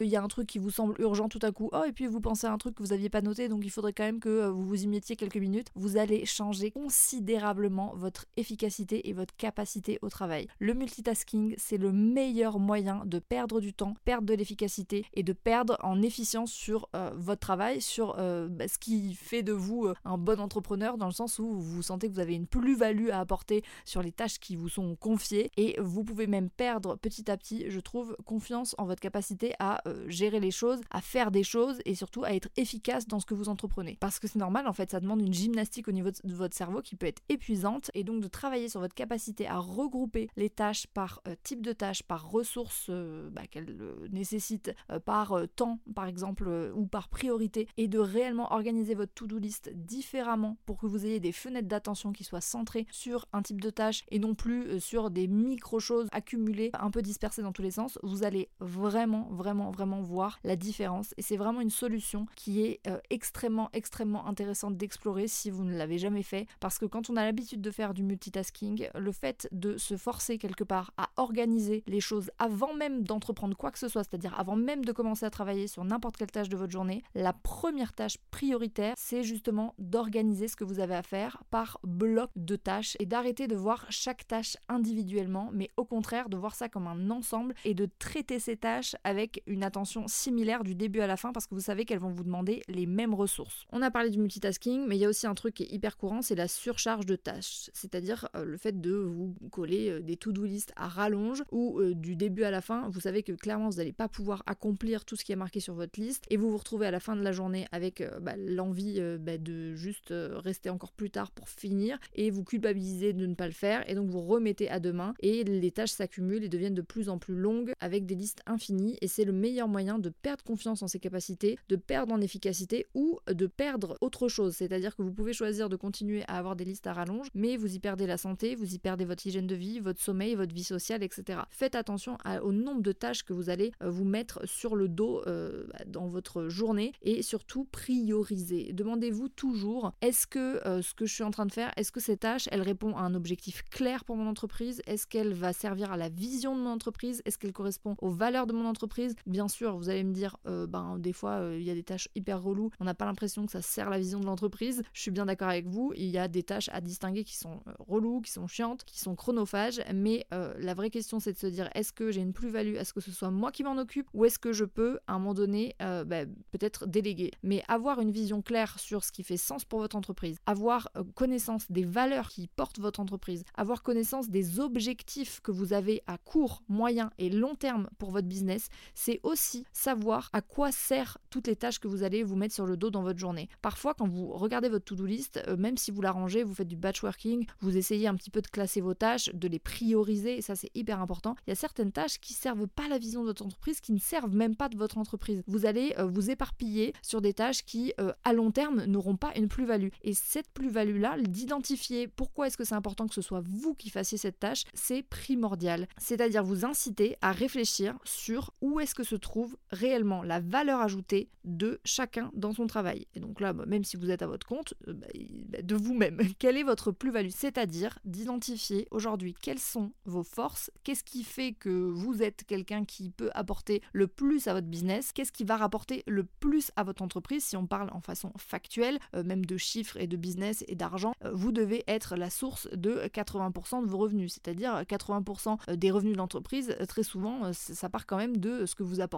Il 0.00 0.08
y 0.08 0.16
a 0.16 0.22
un 0.22 0.28
truc 0.28 0.46
qui 0.46 0.58
vous 0.58 0.70
semble 0.70 0.94
urgent 1.00 1.28
tout 1.28 1.38
à 1.42 1.52
coup, 1.52 1.68
oh, 1.72 1.84
et 1.86 1.92
puis 1.92 2.06
vous 2.06 2.20
pensez 2.20 2.46
à 2.46 2.52
un 2.52 2.58
truc 2.58 2.74
que 2.74 2.82
vous 2.82 2.90
n'aviez 2.90 3.10
pas 3.10 3.20
noté, 3.20 3.48
donc 3.48 3.64
il 3.64 3.70
faudrait 3.70 3.92
quand 3.92 4.04
même 4.04 4.20
que 4.20 4.28
euh, 4.28 4.50
vous 4.50 4.64
vous 4.64 4.82
y 4.82 4.86
mettiez 4.86 5.16
quelques 5.16 5.36
minutes, 5.36 5.68
vous 5.74 5.96
allez 5.96 6.24
changer 6.24 6.70
considérablement 6.70 7.92
votre 7.94 8.26
efficacité 8.36 9.08
et 9.08 9.12
votre 9.12 9.36
capacité 9.36 9.98
au 10.02 10.08
travail. 10.08 10.48
Le 10.58 10.74
multitasking, 10.74 11.54
c'est 11.58 11.76
le 11.76 11.92
meilleur 11.92 12.58
moyen 12.58 13.02
de 13.04 13.18
perdre 13.18 13.60
du 13.60 13.74
temps, 13.74 13.94
perdre 14.04 14.26
de 14.26 14.34
l'efficacité 14.34 15.04
et 15.14 15.22
de 15.22 15.32
perdre 15.32 15.76
en 15.82 16.00
efficience 16.00 16.52
sur 16.52 16.88
euh, 16.96 17.10
votre 17.14 17.40
travail, 17.40 17.80
sur 17.80 18.16
euh, 18.18 18.48
bah, 18.48 18.68
ce 18.68 18.78
qui 18.78 19.14
fait 19.14 19.42
de 19.42 19.52
vous 19.52 19.88
un 20.04 20.18
bon 20.18 20.40
entrepreneur, 20.40 20.96
dans 20.96 21.06
le 21.06 21.12
sens 21.12 21.38
où 21.38 21.60
vous 21.60 21.82
sentez 21.82 22.08
que 22.08 22.14
vous 22.14 22.20
avez 22.20 22.34
une 22.34 22.46
plus-value 22.46 23.10
à 23.10 23.20
apporter 23.20 23.62
sur 23.84 24.02
les 24.02 24.12
tâches 24.12 24.38
qui 24.38 24.56
vous 24.56 24.68
sont 24.68 24.96
confiées, 24.96 25.50
et 25.56 25.76
vous 25.80 26.04
pouvez 26.04 26.26
même 26.26 26.48
perdre 26.48 26.96
petit 26.96 27.30
à 27.30 27.36
petit, 27.36 27.70
je 27.70 27.80
trouve, 27.80 28.16
confiance 28.24 28.74
en 28.78 28.86
votre 28.86 29.00
capacité 29.00 29.52
à 29.58 29.81
euh, 29.86 30.08
gérer 30.08 30.40
les 30.40 30.50
choses, 30.50 30.80
à 30.90 31.00
faire 31.00 31.30
des 31.30 31.42
choses 31.42 31.78
et 31.84 31.94
surtout 31.94 32.24
à 32.24 32.34
être 32.34 32.48
efficace 32.56 33.06
dans 33.06 33.20
ce 33.20 33.26
que 33.26 33.34
vous 33.34 33.48
entreprenez. 33.48 33.96
Parce 34.00 34.18
que 34.18 34.28
c'est 34.28 34.38
normal, 34.38 34.66
en 34.66 34.72
fait, 34.72 34.90
ça 34.90 35.00
demande 35.00 35.20
une 35.20 35.32
gymnastique 35.32 35.88
au 35.88 35.92
niveau 35.92 36.10
de 36.10 36.34
votre 36.34 36.56
cerveau 36.56 36.82
qui 36.82 36.96
peut 36.96 37.06
être 37.06 37.22
épuisante 37.28 37.90
et 37.94 38.04
donc 38.04 38.22
de 38.22 38.28
travailler 38.28 38.68
sur 38.68 38.80
votre 38.80 38.94
capacité 38.94 39.46
à 39.46 39.58
regrouper 39.58 40.28
les 40.36 40.50
tâches 40.50 40.86
par 40.88 41.20
euh, 41.28 41.34
type 41.42 41.62
de 41.62 41.72
tâche, 41.72 42.02
par 42.02 42.30
ressources 42.30 42.86
euh, 42.90 43.30
bah, 43.30 43.46
qu'elles 43.50 43.76
nécessitent, 44.10 44.72
par 45.04 45.36
temps 45.56 45.78
par 45.94 46.06
exemple 46.06 46.72
ou 46.74 46.86
par 46.86 47.08
priorité 47.08 47.66
et 47.76 47.88
de 47.88 47.98
réellement 47.98 48.52
organiser 48.52 48.94
votre 48.94 49.12
to-do 49.14 49.38
list 49.38 49.70
différemment 49.74 50.56
pour 50.66 50.78
que 50.78 50.86
vous 50.86 51.06
ayez 51.06 51.20
des 51.20 51.32
fenêtres 51.32 51.68
d'attention 51.68 52.12
qui 52.12 52.24
soient 52.24 52.40
centrées 52.40 52.86
sur 52.90 53.26
un 53.32 53.42
type 53.42 53.60
de 53.60 53.70
tâche 53.70 54.04
et 54.10 54.18
non 54.18 54.34
plus 54.34 54.80
sur 54.80 55.10
des 55.10 55.26
micro-choses 55.26 56.08
accumulées 56.12 56.70
un 56.74 56.90
peu 56.90 57.02
dispersées 57.02 57.42
dans 57.42 57.52
tous 57.52 57.62
les 57.62 57.70
sens, 57.70 57.98
vous 58.02 58.24
allez 58.24 58.48
vraiment, 58.60 59.28
vraiment, 59.30 59.70
vraiment 59.72 60.00
voir 60.00 60.38
la 60.44 60.56
différence. 60.56 61.14
Et 61.16 61.22
c'est 61.22 61.36
vraiment 61.36 61.60
une 61.60 61.70
solution 61.70 62.26
qui 62.36 62.62
est 62.62 62.80
euh, 62.86 62.98
extrêmement, 63.10 63.68
extrêmement 63.72 64.26
intéressante 64.26 64.76
d'explorer 64.76 65.28
si 65.28 65.50
vous 65.50 65.64
ne 65.64 65.76
l'avez 65.76 65.98
jamais 65.98 66.22
fait. 66.22 66.46
Parce 66.60 66.78
que 66.78 66.86
quand 66.86 67.10
on 67.10 67.16
a 67.16 67.24
l'habitude 67.24 67.60
de 67.60 67.70
faire 67.70 67.94
du 67.94 68.02
multitasking, 68.02 68.88
le 68.94 69.12
fait 69.12 69.48
de 69.52 69.76
se 69.76 69.96
forcer 69.96 70.38
quelque 70.38 70.64
part 70.64 70.92
à 70.96 71.10
organiser 71.16 71.82
les 71.86 72.00
choses 72.00 72.30
avant 72.38 72.74
même 72.74 73.02
d'entreprendre 73.02 73.56
quoi 73.56 73.70
que 73.70 73.78
ce 73.78 73.88
soit, 73.88 74.04
c'est-à-dire 74.04 74.38
avant 74.38 74.56
même 74.56 74.84
de 74.84 74.92
commencer 74.92 75.26
à 75.26 75.30
travailler 75.30 75.66
sur 75.66 75.84
n'importe 75.84 76.16
quelle 76.16 76.30
tâche 76.30 76.48
de 76.48 76.56
votre 76.56 76.72
journée, 76.72 77.02
la 77.14 77.32
première 77.32 77.92
tâche 77.92 78.18
prioritaire, 78.30 78.94
c'est 78.96 79.22
justement 79.22 79.74
d'organiser 79.78 80.48
ce 80.48 80.56
que 80.56 80.64
vous 80.64 80.80
avez 80.80 80.94
à 80.94 81.02
faire 81.02 81.42
par 81.50 81.78
bloc 81.84 82.30
de 82.36 82.56
tâches 82.56 82.96
et 82.98 83.06
d'arrêter 83.06 83.46
de 83.46 83.56
voir 83.56 83.86
chaque 83.90 84.26
tâche 84.26 84.56
individuellement, 84.68 85.50
mais 85.52 85.70
au 85.76 85.84
contraire 85.84 86.28
de 86.28 86.36
voir 86.36 86.54
ça 86.54 86.68
comme 86.68 86.86
un 86.86 87.10
ensemble 87.10 87.54
et 87.64 87.74
de 87.74 87.88
traiter 87.98 88.38
ces 88.38 88.56
tâches 88.56 88.96
avec 89.04 89.42
une 89.46 89.61
attention 89.62 90.06
similaire 90.08 90.64
du 90.64 90.74
début 90.74 91.00
à 91.00 91.06
la 91.06 91.16
fin 91.16 91.32
parce 91.32 91.46
que 91.46 91.54
vous 91.54 91.60
savez 91.60 91.84
qu'elles 91.84 91.98
vont 91.98 92.10
vous 92.10 92.24
demander 92.24 92.62
les 92.68 92.86
mêmes 92.86 93.14
ressources. 93.14 93.66
On 93.72 93.82
a 93.82 93.90
parlé 93.90 94.10
du 94.10 94.18
multitasking, 94.18 94.86
mais 94.86 94.96
il 94.96 95.00
y 95.00 95.04
a 95.04 95.08
aussi 95.08 95.26
un 95.26 95.34
truc 95.34 95.54
qui 95.54 95.64
est 95.64 95.72
hyper 95.72 95.96
courant, 95.96 96.22
c'est 96.22 96.34
la 96.34 96.48
surcharge 96.48 97.06
de 97.06 97.16
tâches. 97.16 97.70
C'est-à-dire 97.72 98.28
euh, 98.36 98.44
le 98.44 98.56
fait 98.56 98.80
de 98.80 98.92
vous 98.92 99.34
coller 99.50 99.90
euh, 99.90 100.00
des 100.00 100.16
to-do 100.16 100.44
list 100.44 100.72
à 100.76 100.88
rallonge 100.88 101.42
ou 101.50 101.80
euh, 101.80 101.94
du 101.94 102.16
début 102.16 102.44
à 102.44 102.50
la 102.50 102.60
fin, 102.60 102.88
vous 102.88 103.00
savez 103.00 103.22
que 103.22 103.32
clairement 103.32 103.68
vous 103.68 103.78
n'allez 103.78 103.92
pas 103.92 104.08
pouvoir 104.08 104.42
accomplir 104.46 105.04
tout 105.04 105.16
ce 105.16 105.24
qui 105.24 105.32
est 105.32 105.36
marqué 105.36 105.60
sur 105.60 105.74
votre 105.74 106.00
liste 106.00 106.24
et 106.30 106.36
vous 106.36 106.50
vous 106.50 106.58
retrouvez 106.58 106.86
à 106.86 106.90
la 106.90 107.00
fin 107.00 107.16
de 107.16 107.22
la 107.22 107.32
journée 107.32 107.66
avec 107.72 108.02
bah, 108.20 108.34
l'envie 108.36 109.00
bah, 109.20 109.38
de 109.38 109.74
juste 109.74 110.12
rester 110.12 110.70
encore 110.70 110.92
plus 110.92 111.10
tard 111.10 111.30
pour 111.30 111.48
finir 111.48 111.98
et 112.14 112.30
vous 112.30 112.44
culpabilisez 112.44 113.12
de 113.12 113.26
ne 113.26 113.34
pas 113.34 113.46
le 113.46 113.52
faire 113.52 113.88
et 113.88 113.94
donc 113.94 114.10
vous 114.10 114.20
remettez 114.20 114.68
à 114.68 114.80
demain 114.80 115.14
et 115.20 115.44
les 115.44 115.70
tâches 115.70 115.92
s'accumulent 115.92 116.44
et 116.44 116.48
deviennent 116.48 116.74
de 116.74 116.82
plus 116.82 117.08
en 117.08 117.18
plus 117.18 117.34
longues 117.34 117.72
avec 117.80 118.06
des 118.06 118.14
listes 118.14 118.42
infinies 118.46 118.98
et 119.00 119.08
c'est 119.08 119.24
le 119.24 119.32
meilleur 119.32 119.51
meilleur 119.52 119.68
moyen 119.68 119.98
de 119.98 120.08
perdre 120.08 120.42
confiance 120.42 120.82
en 120.82 120.88
ses 120.88 120.98
capacités, 120.98 121.58
de 121.68 121.76
perdre 121.76 122.14
en 122.14 122.22
efficacité 122.22 122.86
ou 122.94 123.18
de 123.30 123.46
perdre 123.46 123.98
autre 124.00 124.28
chose. 124.28 124.54
C'est-à-dire 124.56 124.96
que 124.96 125.02
vous 125.02 125.12
pouvez 125.12 125.34
choisir 125.34 125.68
de 125.68 125.76
continuer 125.76 126.22
à 126.26 126.38
avoir 126.38 126.56
des 126.56 126.64
listes 126.64 126.86
à 126.86 126.94
rallonge, 126.94 127.28
mais 127.34 127.58
vous 127.58 127.74
y 127.74 127.78
perdez 127.78 128.06
la 128.06 128.16
santé, 128.16 128.54
vous 128.54 128.74
y 128.74 128.78
perdez 128.78 129.04
votre 129.04 129.26
hygiène 129.26 129.46
de 129.46 129.54
vie, 129.54 129.78
votre 129.78 130.00
sommeil, 130.00 130.34
votre 130.36 130.54
vie 130.54 130.64
sociale, 130.64 131.02
etc. 131.02 131.40
Faites 131.50 131.74
attention 131.74 132.16
au 132.42 132.52
nombre 132.52 132.80
de 132.80 132.92
tâches 132.92 133.24
que 133.24 133.34
vous 133.34 133.50
allez 133.50 133.72
euh, 133.82 133.90
vous 133.90 134.04
mettre 134.04 134.46
sur 134.46 134.74
le 134.74 134.88
dos 134.88 135.22
euh, 135.26 135.66
dans 135.86 136.08
votre 136.08 136.48
journée 136.48 136.92
et 137.02 137.20
surtout 137.20 137.64
prioriser. 137.64 138.72
Demandez-vous 138.72 139.28
toujours 139.28 139.92
est-ce 140.00 140.26
que 140.26 140.66
euh, 140.66 140.80
ce 140.80 140.94
que 140.94 141.04
je 141.04 141.12
suis 141.12 141.24
en 141.24 141.30
train 141.30 141.44
de 141.44 141.52
faire, 141.52 141.72
est-ce 141.76 141.92
que 141.92 142.00
cette 142.00 142.20
tâche, 142.20 142.48
elle 142.52 142.62
répond 142.62 142.96
à 142.96 143.00
un 143.00 143.14
objectif 143.14 143.64
clair 143.64 144.06
pour 144.06 144.16
mon 144.16 144.26
entreprise? 144.26 144.80
Est-ce 144.86 145.06
qu'elle 145.06 145.34
va 145.34 145.52
servir 145.52 145.92
à 145.92 145.98
la 145.98 146.08
vision 146.08 146.56
de 146.56 146.62
mon 146.62 146.70
entreprise? 146.70 147.20
Est-ce 147.26 147.36
qu'elle 147.36 147.52
correspond 147.52 147.96
aux 148.00 148.10
valeurs 148.10 148.46
de 148.46 148.54
mon 148.54 148.64
entreprise? 148.64 149.14
Bien 149.26 149.41
sûr, 149.48 149.76
vous 149.76 149.88
allez 149.88 150.04
me 150.04 150.12
dire, 150.12 150.36
ben 150.44 150.98
des 150.98 151.12
fois 151.12 151.50
il 151.54 151.62
y 151.62 151.70
a 151.70 151.74
des 151.74 151.82
tâches 151.82 152.08
hyper 152.14 152.42
reloues, 152.42 152.70
on 152.80 152.84
n'a 152.84 152.94
pas 152.94 153.04
l'impression 153.04 153.46
que 153.46 153.52
ça 153.52 153.62
sert 153.62 153.90
la 153.90 153.98
vision 153.98 154.20
de 154.20 154.26
l'entreprise. 154.26 154.82
Je 154.92 155.00
suis 155.00 155.10
bien 155.10 155.26
d'accord 155.26 155.48
avec 155.48 155.66
vous, 155.66 155.92
il 155.96 156.08
y 156.08 156.18
a 156.18 156.28
des 156.28 156.42
tâches 156.42 156.68
à 156.72 156.80
distinguer 156.80 157.24
qui 157.24 157.36
sont 157.36 157.60
reloues, 157.78 158.20
qui 158.20 158.32
sont 158.32 158.46
chiantes, 158.46 158.84
qui 158.84 158.98
sont 158.98 159.14
chronophages, 159.14 159.80
mais 159.94 160.26
la 160.30 160.74
vraie 160.74 160.90
question 160.90 161.20
c'est 161.20 161.32
de 161.32 161.38
se 161.38 161.46
dire 161.46 161.68
est-ce 161.74 161.92
que 161.92 162.10
j'ai 162.10 162.20
une 162.20 162.32
plus-value? 162.32 162.76
À 162.76 162.84
ce 162.84 162.92
que 162.92 163.00
ce 163.00 163.10
soit 163.10 163.30
moi 163.30 163.52
qui 163.52 163.64
m'en 163.64 163.76
occupe? 163.76 164.08
Ou 164.14 164.24
est-ce 164.24 164.38
que 164.38 164.52
je 164.52 164.64
peux 164.64 164.98
à 165.06 165.14
un 165.14 165.18
moment 165.18 165.34
donné 165.34 165.74
euh, 165.82 166.04
bah, 166.04 166.24
peut-être 166.50 166.86
déléguer? 166.86 167.30
Mais 167.42 167.62
avoir 167.68 168.00
une 168.00 168.10
vision 168.10 168.42
claire 168.42 168.78
sur 168.78 169.04
ce 169.04 169.12
qui 169.12 169.22
fait 169.22 169.36
sens 169.36 169.64
pour 169.64 169.80
votre 169.80 169.96
entreprise, 169.96 170.38
avoir 170.46 170.88
euh, 170.96 171.04
connaissance 171.14 171.70
des 171.70 171.84
valeurs 171.84 172.28
qui 172.28 172.48
portent 172.48 172.78
votre 172.78 173.00
entreprise, 173.00 173.44
avoir 173.54 173.82
connaissance 173.82 174.28
des 174.28 174.60
objectifs 174.60 175.40
que 175.40 175.50
vous 175.50 175.72
avez 175.72 176.02
à 176.06 176.18
court, 176.18 176.62
moyen 176.68 177.10
et 177.18 177.30
long 177.30 177.54
terme 177.54 177.88
pour 177.98 178.10
votre 178.10 178.28
business, 178.28 178.68
c'est 178.94 179.20
aussi 179.22 179.31
savoir 179.34 180.30
à 180.32 180.40
quoi 180.40 180.72
servent 180.72 181.18
toutes 181.30 181.46
les 181.46 181.56
tâches 181.56 181.78
que 181.78 181.88
vous 181.88 182.02
allez 182.02 182.22
vous 182.22 182.36
mettre 182.36 182.54
sur 182.54 182.66
le 182.66 182.76
dos 182.76 182.90
dans 182.90 183.02
votre 183.02 183.18
journée. 183.18 183.48
Parfois, 183.62 183.94
quand 183.94 184.08
vous 184.08 184.32
regardez 184.32 184.68
votre 184.68 184.84
to-do 184.84 185.06
list, 185.06 185.42
euh, 185.48 185.56
même 185.56 185.76
si 185.76 185.90
vous 185.90 186.02
la 186.02 186.12
rangez, 186.12 186.42
vous 186.42 186.54
faites 186.54 186.68
du 186.68 186.76
batchworking, 186.76 187.46
vous 187.60 187.76
essayez 187.76 188.06
un 188.06 188.14
petit 188.14 188.30
peu 188.30 188.42
de 188.42 188.48
classer 188.48 188.80
vos 188.80 188.94
tâches, 188.94 189.30
de 189.32 189.48
les 189.48 189.58
prioriser, 189.58 190.38
et 190.38 190.42
ça 190.42 190.54
c'est 190.54 190.70
hyper 190.74 191.00
important. 191.00 191.34
Il 191.46 191.50
y 191.50 191.52
a 191.52 191.56
certaines 191.56 191.92
tâches 191.92 192.18
qui 192.18 192.32
servent 192.32 192.66
pas 192.66 192.88
la 192.88 192.98
vision 192.98 193.22
de 193.22 193.26
votre 193.26 193.44
entreprise, 193.44 193.80
qui 193.80 193.92
ne 193.92 193.98
servent 193.98 194.34
même 194.34 194.56
pas 194.56 194.68
de 194.68 194.76
votre 194.76 194.98
entreprise. 194.98 195.42
Vous 195.46 195.66
allez 195.66 195.94
euh, 195.98 196.06
vous 196.06 196.30
éparpiller 196.30 196.92
sur 197.02 197.20
des 197.20 197.32
tâches 197.32 197.64
qui, 197.64 197.92
euh, 198.00 198.12
à 198.24 198.32
long 198.32 198.50
terme, 198.50 198.84
n'auront 198.84 199.16
pas 199.16 199.32
une 199.36 199.48
plus-value. 199.48 199.88
Et 200.02 200.14
cette 200.14 200.50
plus-value-là, 200.50 201.16
d'identifier 201.20 202.08
pourquoi 202.08 202.46
est-ce 202.46 202.56
que 202.56 202.64
c'est 202.64 202.74
important 202.74 203.06
que 203.06 203.14
ce 203.14 203.22
soit 203.22 203.42
vous 203.44 203.74
qui 203.74 203.90
fassiez 203.90 204.18
cette 204.18 204.38
tâche, 204.38 204.64
c'est 204.74 205.02
primordial. 205.02 205.86
C'est-à-dire 205.98 206.44
vous 206.44 206.64
inciter 206.64 207.16
à 207.20 207.32
réfléchir 207.32 207.98
sur 208.04 208.52
où 208.60 208.80
est-ce 208.80 208.94
que 208.94 209.04
se 209.04 209.16
trouve 209.22 209.56
réellement 209.70 210.22
la 210.22 210.40
valeur 210.40 210.80
ajoutée 210.80 211.30
de 211.44 211.80
chacun 211.84 212.30
dans 212.34 212.52
son 212.52 212.66
travail. 212.66 213.06
Et 213.14 213.20
donc 213.20 213.40
là, 213.40 213.52
bah, 213.52 213.64
même 213.66 213.84
si 213.84 213.96
vous 213.96 214.10
êtes 214.10 214.22
à 214.22 214.26
votre 214.26 214.46
compte, 214.46 214.74
euh, 214.88 214.92
bah, 214.92 215.06
bah, 215.48 215.62
de 215.62 215.74
vous-même, 215.74 216.18
quelle 216.38 216.56
est 216.56 216.62
votre 216.62 216.92
plus-value? 216.92 217.30
C'est-à-dire 217.30 217.98
d'identifier 218.04 218.86
aujourd'hui 218.90 219.34
quelles 219.40 219.58
sont 219.58 219.92
vos 220.04 220.22
forces, 220.22 220.70
qu'est-ce 220.84 221.04
qui 221.04 221.24
fait 221.24 221.52
que 221.52 221.70
vous 221.70 222.22
êtes 222.22 222.44
quelqu'un 222.44 222.84
qui 222.84 223.10
peut 223.10 223.30
apporter 223.34 223.82
le 223.92 224.06
plus 224.06 224.46
à 224.46 224.54
votre 224.54 224.66
business, 224.66 225.12
qu'est-ce 225.12 225.32
qui 225.32 225.44
va 225.44 225.56
rapporter 225.56 226.02
le 226.06 226.24
plus 226.24 226.70
à 226.76 226.84
votre 226.84 227.02
entreprise, 227.02 227.44
si 227.44 227.56
on 227.56 227.66
parle 227.66 227.90
en 227.92 228.00
façon 228.00 228.32
factuelle, 228.36 228.98
euh, 229.14 229.22
même 229.22 229.44
de 229.44 229.56
chiffres 229.56 229.96
et 229.96 230.06
de 230.06 230.16
business 230.16 230.64
et 230.68 230.74
d'argent, 230.74 231.14
euh, 231.24 231.30
vous 231.32 231.52
devez 231.52 231.84
être 231.86 232.16
la 232.16 232.30
source 232.30 232.68
de 232.72 233.08
80% 233.08 233.82
de 233.82 233.88
vos 233.88 233.98
revenus, 233.98 234.34
c'est-à-dire 234.34 234.82
80% 234.82 235.58
euh, 235.68 235.76
des 235.76 235.90
revenus 235.90 236.14
de 236.14 236.18
l'entreprise, 236.18 236.76
très 236.88 237.02
souvent, 237.02 237.52
ça 237.52 237.88
part 237.88 238.06
quand 238.06 238.16
même 238.16 238.36
de 238.36 238.66
ce 238.66 238.74
que 238.74 238.82
vous 238.82 239.00
apportez 239.00 239.11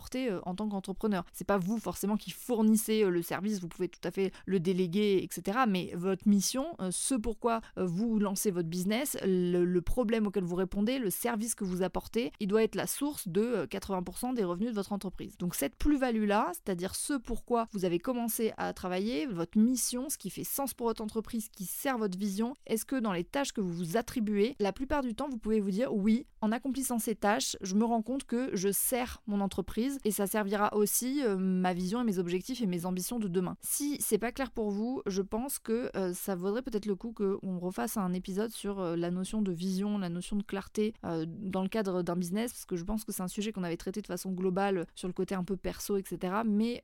en 0.44 0.54
tant 0.54 0.68
qu'entrepreneur. 0.68 1.24
C'est 1.32 1.46
pas 1.46 1.58
vous 1.58 1.78
forcément 1.78 2.16
qui 2.16 2.30
fournissez 2.30 3.04
le 3.04 3.22
service, 3.22 3.60
vous 3.60 3.68
pouvez 3.68 3.88
tout 3.88 4.06
à 4.06 4.10
fait 4.10 4.32
le 4.46 4.60
déléguer, 4.60 5.20
etc. 5.22 5.58
Mais 5.68 5.92
votre 5.94 6.28
mission, 6.28 6.66
ce 6.90 7.14
pourquoi 7.14 7.60
vous 7.76 8.18
lancez 8.18 8.50
votre 8.50 8.68
business, 8.68 9.16
le, 9.24 9.64
le 9.64 9.82
problème 9.82 10.26
auquel 10.26 10.44
vous 10.44 10.56
répondez, 10.56 10.98
le 10.98 11.10
service 11.10 11.54
que 11.54 11.64
vous 11.64 11.82
apportez, 11.82 12.32
il 12.40 12.48
doit 12.48 12.62
être 12.62 12.74
la 12.74 12.86
source 12.86 13.28
de 13.28 13.66
80% 13.66 14.34
des 14.34 14.44
revenus 14.44 14.70
de 14.70 14.74
votre 14.74 14.92
entreprise. 14.92 15.36
Donc 15.38 15.54
cette 15.54 15.76
plus-value-là, 15.76 16.52
c'est-à-dire 16.52 16.94
ce 16.94 17.14
pourquoi 17.14 17.68
vous 17.72 17.84
avez 17.84 17.98
commencé 17.98 18.52
à 18.56 18.72
travailler, 18.72 19.26
votre 19.26 19.58
mission, 19.58 20.08
ce 20.08 20.18
qui 20.18 20.30
fait 20.30 20.44
sens 20.44 20.74
pour 20.74 20.86
votre 20.86 21.02
entreprise, 21.02 21.48
qui 21.48 21.64
sert 21.64 21.98
votre 21.98 22.18
vision, 22.18 22.54
est-ce 22.66 22.84
que 22.84 22.96
dans 22.96 23.12
les 23.12 23.24
tâches 23.24 23.52
que 23.52 23.60
vous 23.60 23.72
vous 23.72 23.96
attribuez, 23.96 24.56
la 24.58 24.72
plupart 24.72 25.02
du 25.02 25.14
temps, 25.14 25.28
vous 25.28 25.38
pouvez 25.38 25.60
vous 25.60 25.70
dire 25.70 25.94
oui, 25.94 26.26
en 26.40 26.52
accomplissant 26.52 26.98
ces 26.98 27.14
tâches, 27.14 27.56
je 27.60 27.74
me 27.74 27.84
rends 27.84 28.02
compte 28.02 28.24
que 28.24 28.50
je 28.54 28.70
sers 28.70 29.22
mon 29.26 29.40
entreprise 29.40 29.73
et 29.76 30.10
ça 30.10 30.26
servira 30.26 30.74
aussi 30.74 31.22
euh, 31.24 31.36
ma 31.36 31.72
vision 31.72 32.00
et 32.00 32.04
mes 32.04 32.18
objectifs 32.18 32.60
et 32.62 32.66
mes 32.66 32.86
ambitions 32.86 33.18
de 33.18 33.28
demain. 33.28 33.56
Si 33.60 33.96
c'est 34.00 34.18
pas 34.18 34.32
clair 34.32 34.50
pour 34.50 34.70
vous, 34.70 35.02
je 35.06 35.22
pense 35.22 35.58
que 35.58 35.90
euh, 35.96 36.12
ça 36.12 36.34
vaudrait 36.34 36.62
peut-être 36.62 36.86
le 36.86 36.94
coup 36.94 37.12
qu'on 37.12 37.58
refasse 37.58 37.96
un 37.96 38.12
épisode 38.12 38.50
sur 38.50 38.80
euh, 38.80 38.96
la 38.96 39.10
notion 39.10 39.42
de 39.42 39.52
vision, 39.52 39.98
la 39.98 40.08
notion 40.08 40.36
de 40.36 40.42
clarté 40.42 40.94
dans 41.26 41.62
le 41.62 41.68
cadre 41.68 42.02
d'un 42.02 42.16
business, 42.16 42.52
parce 42.52 42.64
que 42.64 42.76
je 42.76 42.84
pense 42.84 43.04
que 43.04 43.12
c'est 43.12 43.22
un 43.22 43.28
sujet 43.28 43.52
qu'on 43.52 43.64
avait 43.64 43.76
traité 43.76 44.00
de 44.00 44.06
façon 44.06 44.30
globale 44.30 44.86
sur 44.94 45.08
le 45.08 45.14
côté 45.14 45.34
un 45.34 45.44
peu 45.44 45.56
perso, 45.56 45.96
etc. 45.96 46.42
Mais 46.44 46.82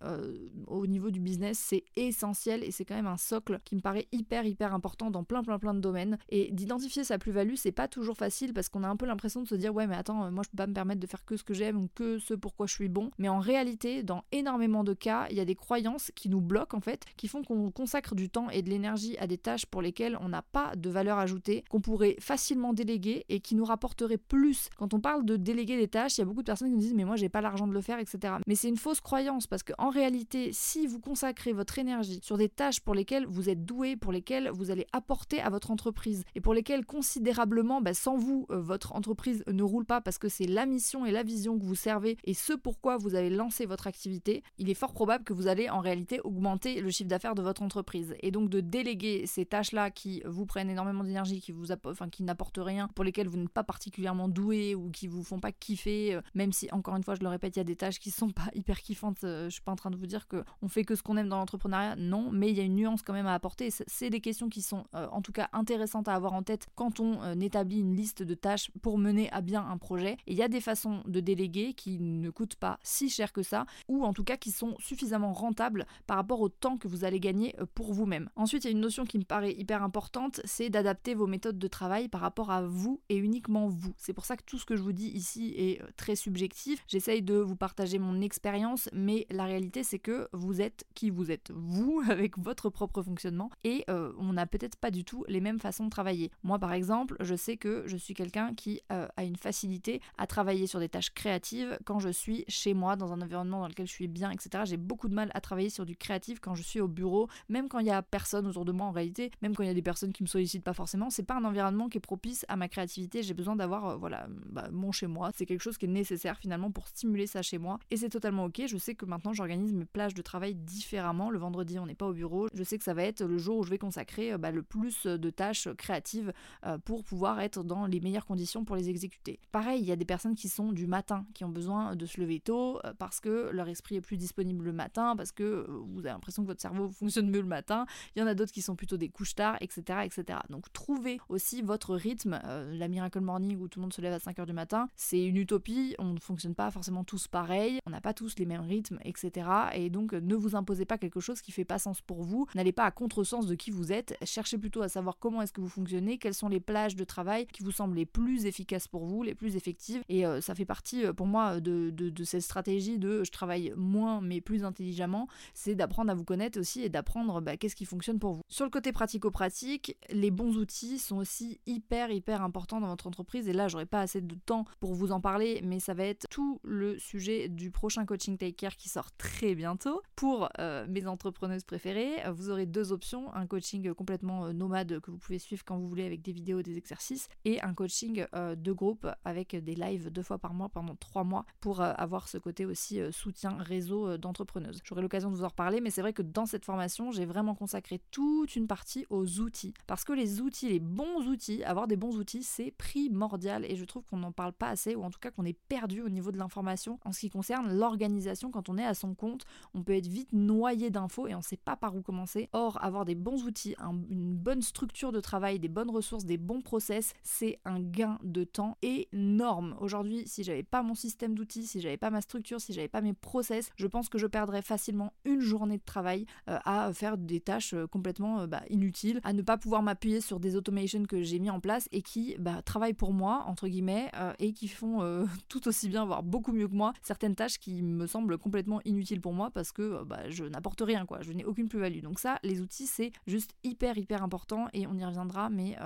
au 0.67 0.87
niveau 0.87 1.11
du 1.11 1.21
business, 1.21 1.59
c'est 1.59 1.85
essentiel 1.97 2.63
et 2.65 2.71
c'est 2.71 2.85
quand 2.85 2.95
même 2.95 3.07
un 3.07 3.17
socle 3.17 3.61
qui 3.65 3.77
me 3.77 3.81
paraît 3.81 4.07
hyper, 4.13 4.45
hyper 4.45 4.75
important 4.75 5.11
dans 5.11 5.25
plein, 5.25 5.43
plein, 5.43 5.59
plein 5.59 5.75
de 5.75 5.81
domaines. 5.81 6.19
Et 6.29 6.51
d'identifier 6.53 7.05
sa 7.05 7.19
plus-value, 7.19 7.55
c'est 7.57 7.73
pas 7.73 7.89
toujours 7.89 8.17
facile 8.17 8.53
parce 8.53 8.69
qu'on 8.69 8.85
a 8.85 8.89
un 8.89 8.97
peu 8.97 9.07
l'impression 9.07 9.43
de 9.43 9.49
se 9.49 9.55
dire, 9.55 9.75
ouais, 9.75 9.87
mais 9.87 9.97
attends, 9.97 10.31
moi 10.31 10.43
je 10.45 10.51
peux 10.51 10.57
pas 10.57 10.67
me 10.67 10.75
permettre 10.75 11.01
de 11.01 11.07
faire 11.07 11.25
que 11.25 11.37
ce 11.37 11.45
que 11.45 11.55
j'aime 11.55 11.79
ou 11.79 11.89
que 11.95 12.19
ce 12.19 12.35
pourquoi 12.35 12.67
je 12.67 12.75
suis 12.75 12.80
bon. 12.89 13.11
Mais 13.19 13.29
en 13.29 13.39
réalité, 13.39 14.03
dans 14.03 14.25
énormément 14.33 14.85
de 14.85 14.95
cas, 14.95 15.27
il 15.31 15.37
y 15.37 15.41
a 15.41 15.45
des 15.45 15.55
croyances 15.55 16.11
qui 16.15 16.29
nous 16.29 16.41
bloquent 16.41 16.77
en 16.77 16.81
fait, 16.81 17.05
qui 17.17 17.29
font 17.29 17.43
qu'on 17.43 17.71
consacre 17.71 18.15
du 18.15 18.29
temps 18.29 18.51
et 18.51 18.63
de 18.63 18.71
l'énergie 18.71 19.17
à 19.19 19.27
des 19.27 19.39
tâches 19.39 19.67
pour 19.67 19.83
lesquelles 19.83 20.19
on 20.21 20.29
n'a 20.29 20.43
pas 20.43 20.75
de 20.77 20.91
valeur 20.91 21.19
ajoutée, 21.19 21.65
qu'on 21.69 21.81
pourrait 21.81 22.17
facilement 22.21 22.73
déléguer 22.73 23.25
et 23.29 23.41
qui 23.41 23.55
nous 23.55 23.65
rapporterait 23.65 24.19
plus. 24.19 24.69
Quand 24.77 24.95
on 24.95 25.01
parle 25.01 25.25
de 25.25 25.37
déléguer 25.37 25.77
des 25.77 25.89
tâches, 25.89 26.19
il 26.19 26.21
y 26.21 26.23
a 26.23 26.27
beaucoup 26.27 26.43
de 26.43 26.47
personnes 26.47 26.69
qui 26.69 26.75
nous 26.75 26.81
disent 26.81 26.95
mais 26.95 27.05
moi 27.05 27.17
j'ai 27.17 27.29
pas 27.29 27.41
l'argent 27.41 27.67
de 27.67 27.73
le 27.73 27.81
faire, 27.81 27.99
etc. 27.99 28.35
Mais 28.47 28.55
c'est 28.55 28.69
une 28.69 28.77
fausse 28.77 29.01
croyance 29.01 29.47
parce 29.47 29.63
qu'en 29.63 29.91
réalité, 29.91 30.51
si 30.53 30.87
vous 30.87 31.01
consacrez 31.01 31.53
votre 31.53 31.79
énergie 31.79 32.21
sur 32.23 32.39
des 32.39 32.49
tâches 32.49 32.81
pour 32.81 32.95
lesquelles 32.95 33.27
vous 33.27 33.49
êtes 33.49 33.65
doué, 33.65 33.97
pour 33.97 34.13
lesquelles 34.13 34.51
vous 34.51 34.71
allez 34.71 34.87
apporter 34.93 35.41
à 35.41 35.51
votre 35.51 35.71
entreprise 35.71 36.25
et 36.35 36.41
pour 36.41 36.55
lesquelles 36.55 36.85
considérablement, 36.85 37.81
bah, 37.81 37.95
sans 37.95 38.17
vous, 38.17 38.47
euh, 38.51 38.61
votre 38.61 38.95
entreprise 38.95 39.45
ne 39.47 39.63
roule 39.63 39.85
pas 39.85 40.01
parce 40.01 40.19
que 40.19 40.29
c'est 40.29 40.47
la 40.47 40.67
mission 40.67 41.07
et 41.07 41.11
la 41.11 41.23
vision 41.23 41.59
que 41.59 41.65
vous 41.65 41.75
servez 41.75 42.17
et 42.25 42.35
ce 42.35 42.53
pourquoi 42.71 42.99
vous 42.99 43.17
avez 43.17 43.31
lancé 43.31 43.67
votre 43.67 43.89
activité, 43.89 44.45
il 44.57 44.71
est 44.71 44.75
fort 44.75 44.93
probable 44.93 45.25
que 45.25 45.33
vous 45.33 45.49
allez 45.49 45.69
en 45.69 45.81
réalité 45.81 46.21
augmenter 46.21 46.81
le 46.81 46.89
chiffre 46.91 47.09
d'affaires 47.09 47.35
de 47.35 47.43
votre 47.43 47.63
entreprise. 47.63 48.15
Et 48.21 48.31
donc 48.31 48.49
de 48.49 48.61
déléguer 48.61 49.27
ces 49.27 49.45
tâches-là 49.45 49.91
qui 49.91 50.23
vous 50.25 50.47
prennent 50.47 50.71
énormément 50.71 51.03
d'énergie, 51.03 51.41
qui 51.41 51.51
vous 51.51 51.73
enfin, 51.73 52.09
qui 52.09 52.23
n'apportent 52.23 52.61
rien, 52.63 52.87
pour 52.95 53.05
lesquelles 53.05 53.27
vous 53.27 53.39
n'êtes 53.39 53.49
pas 53.49 53.65
particulièrement 53.65 54.29
doué 54.29 54.77
ou 54.77 54.89
qui 54.93 55.09
vous 55.09 55.25
font 55.25 55.41
pas 55.41 55.51
kiffer, 55.51 56.15
euh, 56.15 56.21
même 56.37 56.53
si 56.53 56.69
encore 56.71 56.95
une 56.95 57.03
fois 57.03 57.17
je 57.17 57.23
le 57.23 57.29
répète, 57.29 57.57
il 57.57 57.59
y 57.59 57.61
a 57.61 57.65
des 57.65 57.75
tâches 57.75 57.99
qui 57.99 58.13
sont 58.13 58.31
pas 58.31 58.51
hyper 58.55 58.81
kiffantes. 58.81 59.25
Euh, 59.25 59.47
je 59.47 59.55
suis 59.55 59.63
pas 59.63 59.73
en 59.73 59.77
train 59.77 59.91
de 59.91 59.97
vous 59.97 60.07
dire 60.07 60.29
que 60.29 60.45
on 60.63 60.69
fait 60.69 60.85
que 60.85 60.95
ce 60.95 61.03
qu'on 61.03 61.17
aime 61.17 61.29
dans 61.29 61.39
l'entrepreneuriat, 61.39 61.97
non, 61.97 62.31
mais 62.31 62.51
il 62.51 62.57
y 62.57 62.61
a 62.61 62.65
une 62.65 62.77
nuance 62.77 63.03
quand 63.03 63.15
même 63.15 63.27
à 63.27 63.35
apporter. 63.35 63.71
C'est 63.89 64.11
des 64.11 64.21
questions 64.21 64.49
qui 64.49 64.63
sont 64.63 64.85
euh, 64.95 65.09
en 65.11 65.23
tout 65.23 65.33
cas 65.33 65.49
intéressantes 65.53 66.07
à 66.07 66.15
avoir 66.15 66.35
en 66.35 66.45
tête 66.45 66.69
quand 66.77 67.01
on 67.01 67.41
établit 67.41 67.81
une 67.81 67.97
liste 67.97 68.23
de 68.23 68.35
tâches 68.35 68.71
pour 68.81 68.97
mener 68.97 69.29
à 69.33 69.41
bien 69.41 69.67
un 69.67 69.77
projet. 69.77 70.13
Et 70.29 70.35
il 70.35 70.37
y 70.37 70.43
a 70.45 70.49
des 70.49 70.61
façons 70.61 71.03
de 71.09 71.19
déléguer 71.19 71.75
qui 71.75 71.99
ne 71.99 72.31
coûtent 72.31 72.60
pas 72.61 72.79
si 72.83 73.09
cher 73.09 73.33
que 73.33 73.43
ça, 73.43 73.67
ou 73.89 74.05
en 74.05 74.13
tout 74.13 74.25
cas 74.25 74.37
qui 74.37 74.53
sont 74.53 74.77
suffisamment 74.79 75.33
rentables 75.33 75.87
par 76.07 76.17
rapport 76.17 76.41
au 76.41 76.49
temps 76.49 76.77
que 76.77 76.87
vous 76.87 77.05
allez 77.05 77.21
gagner 77.21 77.57
pour 77.75 77.93
vous-même. 77.93 78.31
Ensuite, 78.37 78.65
il 78.65 78.69
y 78.69 78.71
a 78.71 78.73
une 78.73 78.81
notion 78.81 79.05
qui 79.05 79.19
me 79.19 79.25
paraît 79.25 79.53
hyper 79.53 79.83
importante, 79.83 80.41
c'est 80.45 80.71
d'adapter 80.71 81.15
vos 81.15 81.27
méthodes 81.27 81.59
de 81.59 81.69
travail 81.69 82.09
par 82.09 82.21
rapport 82.21 82.51
à 82.51 82.63
vous 82.63 83.01
et 83.09 83.17
uniquement 83.17 83.69
vous. 83.69 83.95
C'est 83.97 84.13
pour 84.13 84.25
ça 84.25 84.37
que 84.37 84.45
tout 84.45 84.59
ce 84.59 84.67
que 84.67 84.77
je 84.77 84.83
vous 84.83 84.93
dis 84.93 85.09
ici 85.09 85.55
est 85.57 85.83
très 85.97 86.17
subjectif. 86.17 86.85
J'essaye 86.87 87.23
de 87.23 87.35
vous 87.35 87.57
partager 87.57 87.99
mon 87.99 88.21
expérience, 88.21 88.89
mais 88.93 89.27
la 89.31 89.45
réalité 89.45 89.83
c'est 89.83 89.99
que 89.99 90.29
vous 90.33 90.61
êtes 90.61 90.85
qui 90.95 91.11
vous 91.11 91.31
êtes, 91.31 91.51
vous, 91.55 92.03
avec 92.11 92.39
votre 92.39 92.71
propre 92.71 93.03
fonctionnement, 93.03 93.51
et 93.65 93.85
euh, 93.89 94.13
on 94.19 94.33
n'a 94.33 94.47
peut-être 94.47 94.77
pas 94.77 94.91
du 94.91 95.05
tout 95.05 95.25
les 95.29 95.41
mêmes 95.41 95.61
façons 95.61 95.85
de 95.85 95.91
travailler. 95.91 96.31
Moi 96.43 96.59
par 96.59 96.73
exemple, 96.73 97.17
je 97.21 97.35
sais 97.35 97.57
que 97.57 97.85
je 97.87 97.97
suis 97.97 98.15
quelqu'un 98.15 98.55
qui 98.55 98.81
euh, 98.93 99.09
a 99.17 99.25
une 99.25 99.37
facilité 99.37 100.01
à 100.19 100.27
travailler 100.27 100.67
sur 100.67 100.81
des 100.81 100.89
tâches 100.89 101.11
créatives 101.11 101.79
quand 101.85 101.99
je 101.99 102.11
suis 102.11 102.45
chez 102.51 102.75
moi, 102.75 102.97
dans 102.97 103.13
un 103.13 103.21
environnement 103.21 103.61
dans 103.61 103.69
lequel 103.69 103.87
je 103.87 103.93
suis 103.93 104.09
bien, 104.09 104.31
etc. 104.31 104.65
J'ai 104.65 104.77
beaucoup 104.77 105.09
de 105.09 105.15
mal 105.15 105.31
à 105.35 105.41
travailler 105.41 105.71
sur 105.71 105.87
du 105.87 105.97
créatif 105.97 106.41
quand 106.41 106.55
je 106.55 106.63
suis 106.63 106.81
au 106.81 106.89
bureau, 106.89 107.29
même 107.49 107.69
quand 107.69 107.79
il 107.79 107.87
y 107.87 107.91
a 107.91 108.03
personne 108.03 108.47
autour 108.47 108.65
de 108.65 108.73
moi 108.73 108.87
en 108.87 108.91
réalité, 108.91 109.31
même 109.43 109.55
quand 109.55 109.63
il 109.63 109.69
y 109.69 109.71
a 109.71 109.75
des 109.75 109.83
personnes 109.83 110.13
qui 110.13 110.23
me 110.23 110.29
sollicitent 110.29 110.65
pas 110.65 110.73
forcément, 110.73 111.11
c'est 111.11 111.23
pas 111.23 111.37
un 111.37 111.45
environnement 111.45 111.89
qui 111.89 111.99
est 111.99 112.01
propice 112.01 112.45
à 112.49 112.57
ma 112.57 112.69
créativité. 112.69 113.23
J'ai 113.23 113.35
besoin 113.35 113.57
d'avoir 113.57 113.87
euh, 113.87 113.97
voilà 113.97 114.27
bah, 114.47 114.69
mon 114.73 114.93
chez 114.93 115.07
moi. 115.07 115.31
C'est 115.35 115.47
quelque 115.47 115.63
chose 115.63 115.79
qui 115.79 115.87
est 115.87 115.89
nécessaire 115.89 116.39
finalement 116.39 116.71
pour 116.71 116.89
stimuler 116.89 117.27
ça 117.27 117.43
chez 117.43 117.59
moi. 117.59 117.79
Et 117.91 117.97
c'est 117.97 118.09
totalement 118.09 118.45
ok. 118.45 118.63
Je 118.67 118.77
sais 118.77 118.95
que 118.95 119.05
maintenant 119.05 119.33
j'organise 119.33 119.73
mes 119.73 119.85
plages 119.85 120.15
de 120.15 120.23
travail 120.23 120.55
différemment. 120.55 121.31
Le 121.31 121.39
vendredi, 121.39 121.79
on 121.79 121.87
n'est 121.87 121.95
pas 121.95 122.07
au 122.07 122.13
bureau. 122.13 122.49
Je 122.53 122.63
sais 122.63 122.79
que 122.79 122.85
ça 122.85 122.95
va 122.95 123.05
être 123.05 123.25
le 123.25 123.39
jour 123.39 123.59
où 123.59 123.63
je 123.63 123.71
vais 123.71 123.79
consacrer 123.79 124.33
euh, 124.33 124.39
bah, 124.39 124.51
le 124.51 124.63
plus 124.63 125.07
de 125.07 125.31
tâches 125.31 125.69
créatives 125.77 126.33
euh, 126.67 126.79
pour 126.79 127.05
pouvoir 127.05 127.41
être 127.41 127.63
dans 127.63 127.87
les 127.87 128.01
meilleures 128.01 128.27
conditions 128.27 128.65
pour 128.65 128.77
les 128.77 128.89
exécuter. 128.89 129.39
Pareil, 129.53 129.81
il 129.81 129.87
y 129.87 129.93
a 129.93 129.97
des 129.97 130.05
personnes 130.05 130.35
qui 130.35 130.49
sont 130.49 130.73
du 130.73 130.87
matin, 130.87 131.27
qui 131.35 131.45
ont 131.45 131.49
besoin 131.49 131.97
de 131.97 132.07
se 132.07 132.21
lever 132.21 132.40
euh, 132.49 132.93
parce 132.99 133.21
que 133.21 133.51
leur 133.53 133.69
esprit 133.69 133.97
est 133.97 134.01
plus 134.01 134.17
disponible 134.17 134.65
le 134.65 134.73
matin, 134.73 135.15
parce 135.17 135.33
que 135.33 135.43
euh, 135.43 135.67
vous 135.69 136.01
avez 136.01 136.11
l'impression 136.11 136.43
que 136.43 136.49
votre 136.49 136.61
cerveau 136.61 136.89
fonctionne 136.99 137.31
mieux 137.31 137.41
le 137.41 137.47
matin. 137.47 137.87
Il 138.15 138.21
y 138.21 138.23
en 138.23 138.27
a 138.27 138.35
d'autres 138.35 138.53
qui 138.53 138.63
sont 138.63 138.77
plutôt 138.77 138.97
des 138.97 139.09
couches 139.09 139.35
tard, 139.35 139.57
etc., 139.61 140.01
etc. 140.05 140.39
Donc 140.49 140.73
trouvez 140.73 141.21
aussi 141.29 141.63
votre 141.63 141.95
rythme. 141.95 142.41
la 142.73 142.89
Miracle 142.89 143.21
Morning 143.21 143.59
où 143.61 143.69
tout 143.69 143.79
le 143.79 143.83
monde 143.83 143.93
se 143.93 144.01
lève 144.01 144.13
à 144.13 144.19
5h 144.19 144.47
du 144.47 144.53
matin, 144.53 144.89
c'est 144.97 145.23
une 145.23 145.37
utopie. 145.37 145.95
On 145.99 146.13
ne 146.13 146.21
fonctionne 146.21 146.55
pas 146.55 146.71
forcément 146.71 147.05
tous 147.05 147.29
pareil. 147.29 147.81
On 147.87 147.91
n'a 147.91 148.01
pas 148.01 148.15
tous 148.15 148.35
les 148.39 148.47
mêmes 148.47 148.63
rythmes, 148.63 148.99
etc. 149.05 149.49
Et 149.75 149.91
donc 149.91 150.13
ne 150.13 150.35
vous 150.35 150.57
imposez 150.57 150.85
pas 150.85 150.99
quelque 150.99 151.21
chose 151.21 151.41
qui 151.41 151.53
fait 151.53 151.65
pas 151.65 151.79
sens 151.79 152.01
pour 152.01 152.23
vous. 152.23 152.47
N'allez 152.55 152.73
pas 152.73 152.85
à 152.85 152.91
contresens 152.91 153.47
de 153.47 153.55
qui 153.55 153.71
vous 153.71 153.93
êtes. 153.93 154.17
Cherchez 154.25 154.59
plutôt 154.59 154.83
à 154.83 154.89
savoir 154.89 155.19
comment 155.19 155.43
est-ce 155.43 155.53
que 155.53 155.61
vous 155.61 155.69
fonctionnez, 155.69 156.19
quelles 156.19 156.35
sont 156.35 156.49
les 156.49 156.61
plages 156.61 156.97
de 156.97 157.05
travail 157.05 157.47
qui 157.47 157.63
vous 157.63 157.73
semblent 157.73 157.97
les 157.97 158.07
plus 158.07 158.47
efficaces 158.47 158.89
pour 158.89 159.05
vous, 159.05 159.23
les 159.23 159.35
plus 159.35 159.57
effectives. 159.57 160.03
Et 160.09 160.25
ça 160.41 160.55
fait 160.55 160.65
partie 160.65 161.05
pour 161.17 161.27
moi 161.27 161.61
de, 161.61 161.91
de, 161.91 162.25
cette 162.31 162.43
stratégie 162.43 162.99
de 162.99 163.25
je 163.25 163.31
travaille 163.31 163.73
moins 163.77 164.21
mais 164.21 164.41
plus 164.41 164.65
intelligemment, 164.65 165.29
c'est 165.55 165.75
d'apprendre 165.75 166.11
à 166.11 166.15
vous 166.15 166.25
connaître 166.25 166.59
aussi 166.59 166.83
et 166.83 166.89
d'apprendre 166.89 167.41
bah, 167.41 167.57
qu'est-ce 167.57 167.77
qui 167.77 167.85
fonctionne 167.85 168.19
pour 168.19 168.35
vous. 168.35 168.43
Sur 168.49 168.65
le 168.65 168.71
côté 168.71 168.93
pratico-pratique, 168.93 169.97
les 170.11 170.31
bons 170.31 170.57
outils 170.57 170.99
sont 170.99 171.19
aussi 171.19 171.61
hyper 171.67 172.11
hyper 172.11 172.43
importants 172.43 172.81
dans 172.81 172.89
votre 172.89 173.07
entreprise 173.07 173.49
et 173.49 173.53
là 173.53 173.69
j'aurais 173.69 173.87
pas 173.87 174.01
assez 174.01 174.21
de 174.21 174.35
temps 174.35 174.65
pour 174.81 174.95
vous 174.95 175.13
en 175.13 175.21
parler 175.21 175.61
mais 175.65 175.81
ça 175.81 175.95
va 175.95 176.05
être 176.05 176.27
tout 176.31 176.61
le 176.63 176.99
sujet 176.99 177.49
du 177.49 177.71
prochain 177.71 178.05
coaching 178.07 178.39
Take 178.39 178.53
Care 178.53 178.77
qui 178.77 178.89
sort 178.89 179.11
très 179.17 179.55
bientôt. 179.55 180.03
Pour 180.17 180.49
euh, 180.59 180.87
mes 180.89 181.07
entrepreneuses 181.07 181.65
préférées, 181.65 182.17
vous 182.33 182.51
aurez 182.51 182.67
deux 182.67 182.93
options, 182.93 183.35
un 183.35 183.47
coaching 183.47 183.93
complètement 183.95 184.47
euh, 184.47 184.53
nomade 184.53 185.01
que 185.01 185.11
vous 185.11 185.19
pouvez 185.19 185.39
suivre 185.39 185.65
quand 185.65 185.79
vous 185.79 185.89
voulez 185.89 186.05
avec 186.05 186.23
des 186.23 186.33
vidéos, 186.33 186.63
des 186.63 186.77
exercices 186.77 187.29
et 187.45 187.61
un 187.63 187.75
coaching 187.75 188.25
euh, 188.35 188.55
de 188.55 188.73
groupe 188.73 189.07
avec 189.25 189.57
des 189.57 189.75
lives 189.75 190.11
deux 190.11 190.23
fois 190.23 190.39
par 190.39 190.55
mois 190.55 190.69
pendant 190.69 190.95
trois 190.97 191.25
mois 191.25 191.45
pour 191.61 191.81
avoir 191.81 192.20
ce 192.29 192.39
côté 192.39 192.67
aussi 192.67 193.01
euh, 193.01 193.13
soutien 193.13 193.57
réseau 193.59 194.09
euh, 194.09 194.19
d'entrepreneuses. 194.19 194.81
J'aurai 194.85 195.03
l'occasion 195.03 195.31
de 195.31 195.37
vous 195.37 195.45
en 195.45 195.49
reparler, 195.49 195.81
mais 195.81 195.91
c'est 195.91 196.01
vrai 196.01 196.13
que 196.13 196.23
dans 196.23 196.47
cette 196.47 196.65
formation, 196.65 197.11
j'ai 197.13 197.25
vraiment 197.25 197.55
consacré 197.55 198.01
toute 198.11 198.57
une 198.57 198.67
partie 198.67 199.07
aux 199.11 199.41
outils. 199.41 199.75
Parce 199.87 200.05
que 200.05 200.13
les 200.13 200.41
outils, 200.41 200.69
les 200.69 200.81
bons 200.81 201.27
outils, 201.29 201.63
avoir 201.65 201.87
des 201.87 201.97
bons 201.97 202.17
outils, 202.17 202.43
c'est 202.43 202.71
primordial 202.73 203.65
et 203.65 203.77
je 203.77 203.85
trouve 203.85 204.05
qu'on 204.05 204.19
n'en 204.19 204.33
parle 204.33 204.53
pas 204.53 204.69
assez 204.69 204.95
ou 204.95 205.03
en 205.03 205.11
tout 205.11 205.21
cas 205.21 205.31
qu'on 205.31 205.45
est 205.45 205.59
perdu 205.69 206.03
au 206.03 206.09
niveau 206.09 206.33
de 206.33 206.39
l'information 206.39 206.99
en 207.05 207.13
ce 207.13 207.21
qui 207.21 207.31
concerne 207.31 207.73
l'organisation 207.77 208.51
quand 208.51 208.69
on 208.69 208.79
est 208.79 208.85
à 208.85 208.95
son 208.95 209.15
compte. 209.15 209.45
On 209.75 209.83
peut 209.83 209.95
être 209.95 210.07
vite 210.07 210.33
noyé 210.33 210.91
d'infos 210.91 211.27
et 211.27 211.35
on 211.35 211.39
ne 211.39 211.43
sait 211.43 211.57
pas 211.57 211.77
par 211.77 211.95
où 211.95 212.03
commencer. 212.03 212.49
Or, 212.53 212.83
avoir 212.83 213.05
des 213.05 213.15
bons 213.15 213.45
outils, 213.45 213.75
une 214.11 214.37
bonne 214.37 214.63
structure 214.63 215.13
de 215.13 215.21
travail, 215.21 215.59
des 215.59 215.69
bonnes 215.69 215.91
ressources, 215.91 216.25
des 216.25 216.39
bons 216.39 216.61
process, 216.61 217.13
c'est 217.23 217.59
un 217.65 217.81
gain 217.81 218.19
de 218.23 218.45
temps 218.45 218.77
énorme. 218.83 219.77
Aujourd'hui, 219.81 220.27
si 220.27 220.45
j'avais 220.45 220.63
pas 220.63 220.83
mon 220.83 220.95
système 220.95 221.35
d'outils, 221.35 221.67
si 221.67 221.81
j'avais 221.81 221.97
pas 222.01 222.11
ma 222.11 222.23
structure, 222.23 222.61
si 222.61 222.73
j'avais 222.73 222.89
pas 222.89 223.03
mes 223.03 223.13
process, 223.13 223.71
je 223.77 223.87
pense 223.87 224.09
que 224.09 224.19
je 224.19 224.27
perdrais 224.27 224.63
facilement 224.63 225.13
une 225.25 225.41
journée 225.41 225.77
de 225.77 225.85
travail 225.85 226.27
euh, 226.49 226.59
à 226.65 226.93
faire 226.93 227.19
des 227.19 227.41
tâches 227.41 227.75
euh, 227.75 227.87
complètement 227.87 228.41
euh, 228.41 228.47
bah, 228.47 228.63
inutiles, 228.71 229.21
à 229.23 229.33
ne 229.33 229.43
pas 229.43 229.59
pouvoir 229.59 229.83
m'appuyer 229.83 230.21
sur 230.21 230.41
des 230.41 230.57
automations 230.57 231.05
que 231.05 231.23
j'ai 231.23 231.39
mis 231.39 231.51
en 231.51 231.61
place 231.61 231.89
et 231.93 232.03
qui 232.03 232.35
bah, 232.39 232.63
travaillent 232.63 232.95
pour 232.95 233.13
moi, 233.13 233.45
entre 233.47 233.69
guillemets, 233.69 234.11
et 234.39 234.53
qui 234.53 234.69
font 234.69 235.01
tout 235.49 235.69
aussi 235.69 235.89
bien, 235.89 236.05
voire 236.07 236.23
beaucoup 236.23 236.53
mieux 236.53 236.67
que 236.67 236.75
moi, 236.75 236.95
certaines 237.03 237.35
tâches 237.35 237.59
qui 237.59 237.83
me 237.83 238.07
semblent 238.07 238.39
complètement 238.39 238.81
inutiles 238.85 239.21
pour 239.21 239.35
moi 239.35 239.51
parce 239.51 239.73
que 239.73 240.03
bah, 240.05 240.31
je 240.31 240.45
n'apporte 240.45 240.81
rien, 240.81 241.05
quoi, 241.05 241.21
je 241.21 241.33
n'ai 241.33 241.45
aucune 241.45 241.69
plus-value. 241.69 242.01
Donc 242.01 242.19
ça, 242.19 242.39
les 242.43 242.63
outils, 242.63 242.87
c'est 242.87 243.13
juste 243.27 243.53
hyper, 243.63 243.99
hyper 243.99 244.23
important 244.23 244.69
et 244.73 244.87
on 244.87 244.97
y 244.97 245.05
reviendra, 245.05 245.51
mais 245.51 245.77